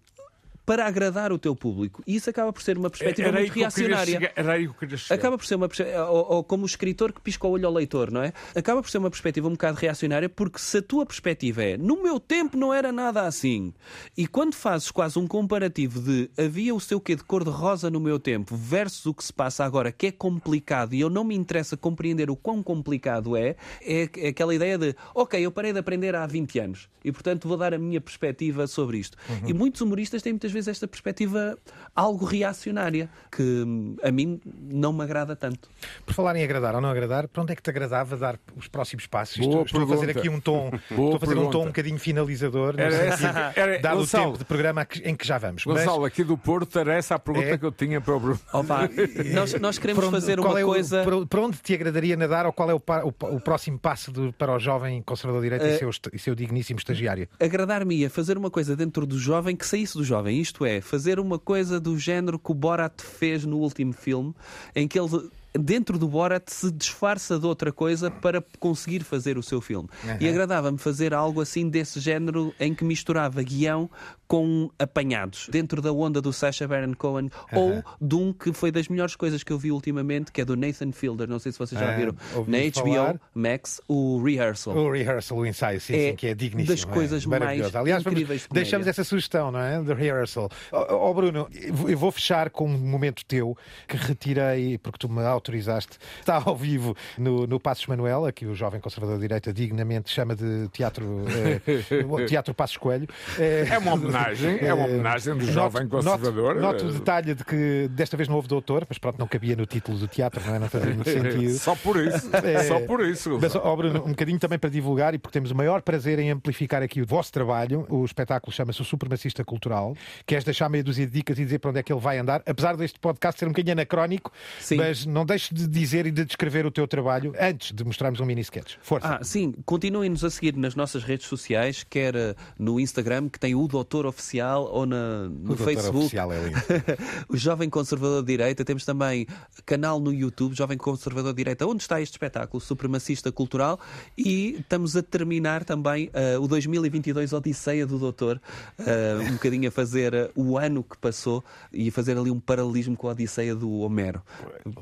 [0.69, 2.03] para agradar o teu público.
[2.05, 4.13] E isso acaba por ser uma perspectiva muito reacionária.
[4.13, 5.15] chegar- Era aí que eu queria chegar.
[5.15, 7.73] Acaba por ser uma perspe- ou, ou como o escritor que pisca o olho ao
[7.73, 8.31] leitor, não é?
[8.55, 12.03] Acaba por ser uma perspectiva um bocado reacionária, porque se a tua perspectiva é no
[12.03, 13.73] meu tempo não era nada assim,
[14.15, 18.19] e quando fazes quase um comparativo de havia o seu quê de cor-de-rosa no meu
[18.19, 21.75] tempo versus o que se passa agora, que é complicado, e eu não me interessa
[21.75, 26.13] compreender o quão complicado é, é, é aquela ideia de ok, eu parei de aprender
[26.13, 29.17] há 20 anos e portanto vou dar a minha perspectiva sobre isto.
[29.27, 29.49] Uhum.
[29.49, 31.57] E muitos humoristas têm muitas vezes vezes esta perspectiva
[31.95, 33.63] algo reacionária, que
[34.03, 35.69] a mim não me agrada tanto.
[36.05, 38.67] Por falar em agradar ou não agradar, para onde é que te agradava dar os
[38.67, 39.37] próximos passos?
[39.37, 40.19] Boa estou, estou a fazer pergunta.
[40.19, 40.79] aqui um tom, Boa
[41.13, 41.57] estou a fazer um tom pergunta.
[41.59, 44.23] um bocadinho finalizador, Era essa- era- dado Gonçalo.
[44.23, 45.65] o tempo de programa em que já vamos.
[45.65, 47.57] Mas- Gonçalo, aqui do Porto, era essa a pergunta É.
[47.57, 48.39] que eu tinha para o Bruno.
[48.53, 48.89] Opa,
[49.33, 51.03] nós, nós queremos onde- fazer uma é o- coisa.
[51.03, 54.31] para, para onde te agradaria nadar ou qual é o, o- o próximo passo do-
[54.33, 57.27] para o jovem conservador de direita e, Eh, seu, e seu digníssimo estagiário?
[57.39, 60.39] agradar-me-ia fazer uma coisa dentro do jovem que saísse do jovem.
[60.49, 64.33] Isto é, fazer uma coisa do género que o Borat fez no último filme,
[64.75, 69.43] em que ele, dentro do Borat, se disfarça de outra coisa para conseguir fazer o
[69.43, 69.89] seu filme.
[70.03, 70.17] Aham.
[70.19, 73.89] E agradava-me fazer algo assim desse género em que misturava guião
[74.27, 78.87] com apanhados, dentro da onda do Sacha Baron Cohen, ou de um que foi das
[78.87, 81.27] melhores coisas que eu vi ultimamente, que é do Nathan Fielder.
[81.27, 82.15] Não sei se vocês já Ah, viram.
[82.35, 83.19] ouvi Na HBO falar.
[83.33, 84.75] Max, o Rehearsal.
[84.77, 86.75] O rehearsal, o ensaio, sim, É sim, que é digníssimo.
[86.75, 88.63] das coisas é, mais Aliás, vamos- incríveis comédia.
[88.63, 89.81] deixamos essa sugestão, não é?
[89.83, 90.47] The rehearsal.
[90.71, 91.47] Ó ó, Bruno,
[91.87, 95.97] eu vou fechar com um momento teu que retirei porque tu me autorizaste.
[96.19, 100.35] Está ao vivo no, no Passos Manuel, aqui o jovem conservador de direita dignamente chama
[100.35, 101.61] de teatro, eh,
[102.27, 103.07] teatro Passos Coelho.
[103.37, 106.55] Eh, É uma homenagem, é uma eh, homenagem do noto- jovem noto- conservador.
[106.55, 109.55] Noto, o Eh, detalhe de que desta vez não houve doutor, mas pronto, não cabia
[109.55, 110.59] no título do teatro, não é?
[110.59, 111.53] Não fazia muito sentido.
[111.57, 113.37] Só por isso, É, só por isso.
[113.41, 116.29] Mas, ó, Bruno, um bocadinho também para divulgar e porque temos o maior prazer em
[116.31, 117.85] amplificar aqui o vosso trabalho.
[117.89, 119.95] O espetáculo chama-se O Supremacista Cultural.
[120.25, 122.41] Queres deixar meia dúzia de dicas e dizer para onde é que ele vai andar?
[122.45, 124.31] Apesar deste podcast ser um bocadinho anacrónico,
[124.75, 128.25] mas não deixes de dizer e de descrever o teu trabalho antes de mostrarmos um
[128.25, 128.75] mini sketch.
[128.81, 129.07] Força.
[129.07, 133.55] Ah, sim, continuem-nos a seguir nas nossas redes sociais, quer eh, no Instagram, que tem
[133.55, 136.05] o Doutor Oficial, ou na, no Doutor Facebook.
[136.05, 136.59] Oficial é lindo.
[137.29, 138.65] o Jovem Conservador de Direita.
[138.65, 139.27] Temos também
[139.65, 143.79] canal no YouTube, Jovem Conservador de Direita, onde está este espetáculo Supremacista Cultural.
[144.17, 148.41] E estamos a terminar também eh, o 2022 Odisseia do Doutor,
[148.79, 152.97] eh, um bocadinho a fazer o ano que passou e a fazer ali um paralelismo
[152.97, 154.23] com a Odisseia do Homero.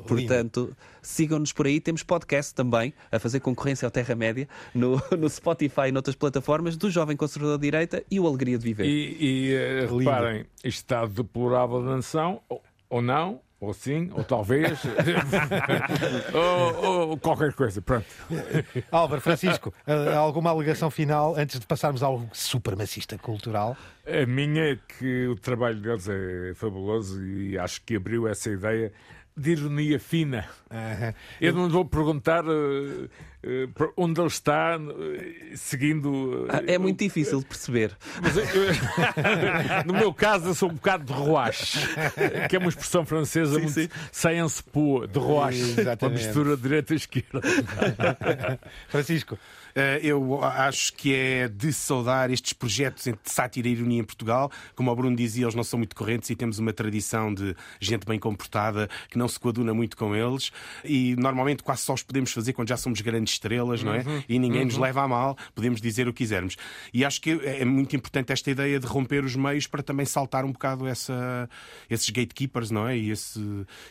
[0.07, 0.36] Portanto,
[1.01, 1.79] sigam-nos por aí.
[1.79, 6.89] Temos podcast também, a fazer concorrência ao Terra-média, no, no Spotify e noutras plataformas, do
[6.89, 8.85] Jovem Conservador de Direita e o Alegria de Viver.
[8.85, 14.79] E, e eh, reparem, está deplorável da nação, ou, ou não, ou sim, ou talvez,
[16.31, 17.81] ou, ou qualquer coisa.
[17.81, 18.05] Pronto.
[18.91, 23.75] Álvaro, Francisco, eh, alguma alegação final antes de passarmos ao supremacista cultural?
[24.05, 28.93] A minha é que o trabalho deles é fabuloso e acho que abriu essa ideia
[29.37, 30.45] de ironia fina.
[31.39, 32.51] Eu não vou perguntar para
[33.95, 36.45] onde ele está, eh, seguindo.
[36.49, 37.95] Ah, é muito difícil de perceber.
[38.21, 38.73] Mas eu- eu-
[39.85, 41.77] no meu caso, eu sou um bocado de roache,
[42.49, 46.97] que é uma expressão francesa muito science pure, de roache, uma mistura de direita e
[46.97, 47.41] esquerda.
[48.89, 49.37] Francisco.
[49.75, 54.51] Eh, Eu acho que é de saudar estes projetos entre sátira e ironia em Portugal.
[54.75, 58.05] Como o Bruno dizia, eles não são muito correntes e temos uma tradição de gente
[58.07, 60.51] bem comportada que não se coaduna muito com eles.
[60.83, 63.99] E normalmente quase só os podemos fazer quando já somos grandes estrelas, não é?
[63.99, 64.23] Uhum.
[64.27, 64.81] E ninguém nos Uhum.
[64.81, 66.55] leva a mal, podemos dizer o que quisermos.
[66.93, 70.43] E acho que é muito importante esta ideia de romper os meios para também saltar
[70.45, 71.49] um bocado essa,
[71.89, 72.97] esses gatekeepers, não é?
[72.97, 73.39] E esse,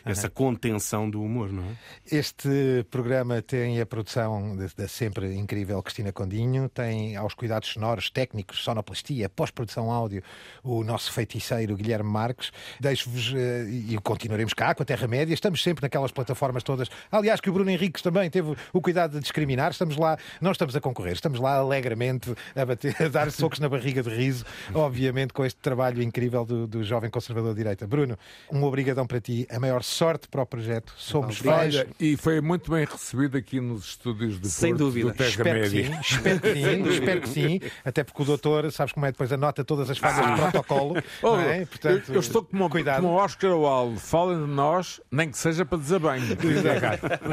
[0.05, 1.75] essa contenção do humor, não é?
[2.11, 8.59] Este programa tem a produção da- sempre incrível Cristina Condinho, tem aos cuidados sonoros, técnicos,
[8.63, 10.21] sonoplastia, pós-produção áudio,
[10.63, 12.51] o nosso feiticeiro Guilherme Marques.
[12.79, 16.89] Deixo-vos, eh, e continuaremos cá com a Terra-média, estamos sempre naquelas plataformas todas.
[17.11, 20.75] Aliás, que o Bruno Henriques também teve o cuidado de discriminar, estamos lá, não estamos
[20.75, 25.31] a concorrer, estamos lá alegremente a, bater, a dar socos na barriga de riso, obviamente
[25.31, 27.85] com este trabalho incrível do, do jovem conservador de direita.
[27.85, 28.17] Bruno,
[28.51, 30.91] um obrigadão para ti, a maior sorte para o projeto.
[30.97, 31.85] Somos fãs.
[31.99, 35.13] E foi muito bem recebido aqui nos estúdios de Sem Porto, dúvida.
[35.13, 37.59] do Espero que sim, espero que sim, espero que sim.
[37.85, 40.95] Até porque o doutor, sabes como é, depois anota todas as falhas do protocolo.
[41.21, 41.65] Oh, não é?
[41.65, 45.63] Portanto, eu, eu estou como, como o Oscar Wilde, falem de nós, nem que seja
[45.63, 46.21] para dizer bem.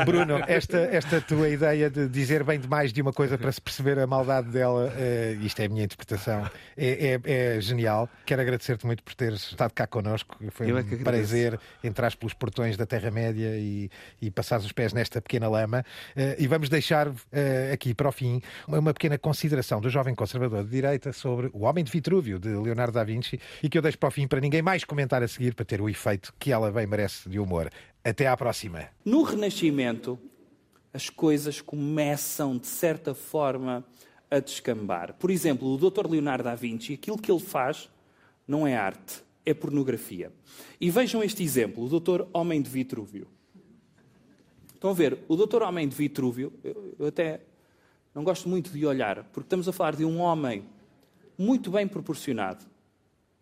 [0.05, 3.99] Bruno, esta, esta tua ideia de dizer bem demais de uma coisa para se perceber
[3.99, 8.09] a maldade dela, eh, isto é a minha interpretação, é, é- é genial.
[8.27, 10.37] Quero agradecer-te muito por teres estado cá connosco.
[10.51, 14.93] Foi Eu um é prazer entrar pelos portões da Terra-média e, e passares os pés
[14.93, 15.85] nesta pequena lama.
[16.17, 20.15] Eh, e vamos deixar eh, aqui para o fim uma, uma pequena consideração do jovem
[20.15, 23.83] conservador de direita sobre O Homem de Vitrúvio, de Leonardo da Vinci, e que eu
[23.83, 26.53] deixo para o fim para ninguém mais comentar a seguir para ter o efeito que
[26.53, 27.71] ela bem merece de humor.
[28.03, 28.89] Até à próxima.
[29.05, 30.19] No Renascimento,
[30.95, 33.85] as coisas começam, de certa forma,
[34.31, 35.15] a descambar.
[35.15, 36.09] Por exemplo, o Dr.
[36.09, 37.91] Leonardo da Vinci, aquilo que ele faz
[38.47, 40.33] não é arte, é pornografia.
[40.81, 42.27] E vejam este exemplo, o Dr.
[42.33, 43.27] Homem de Vitrúvio.
[44.73, 45.63] Estão a ver, o Dr.
[45.63, 47.41] Homem de Vitrúvio, eu, eu até
[48.15, 50.65] não gosto muito de olhar, porque estamos a falar de um homem
[51.37, 52.65] muito bem proporcionado,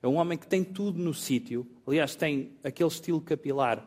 [0.02, 1.66] É um homem que tem tudo no sítio.
[1.86, 3.86] Aliás, tem aquele estilo capilar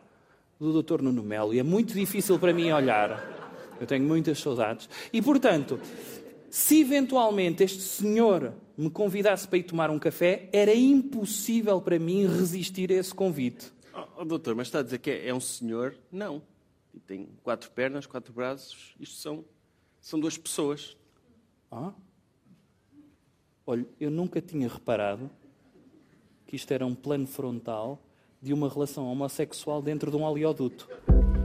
[0.60, 1.02] do Dr.
[1.02, 1.52] Nuno Melo.
[1.52, 3.35] E é muito difícil para mim olhar.
[3.80, 4.88] Eu tenho muitas saudades.
[5.12, 5.80] E, portanto,
[6.50, 12.26] se eventualmente este senhor me convidasse para ir tomar um café, era impossível para mim
[12.26, 13.72] resistir a esse convite.
[13.94, 15.96] Oh, oh, doutor, mas está a dizer que é, é um senhor?
[16.10, 16.42] Não.
[16.94, 18.94] E tem quatro pernas, quatro braços.
[18.98, 19.44] Isto são,
[20.00, 20.96] são duas pessoas.
[21.70, 21.92] Ah?
[23.66, 25.30] Olha, eu nunca tinha reparado
[26.46, 28.00] que isto era um plano frontal
[28.40, 30.88] de uma relação homossexual dentro de um oleoduto.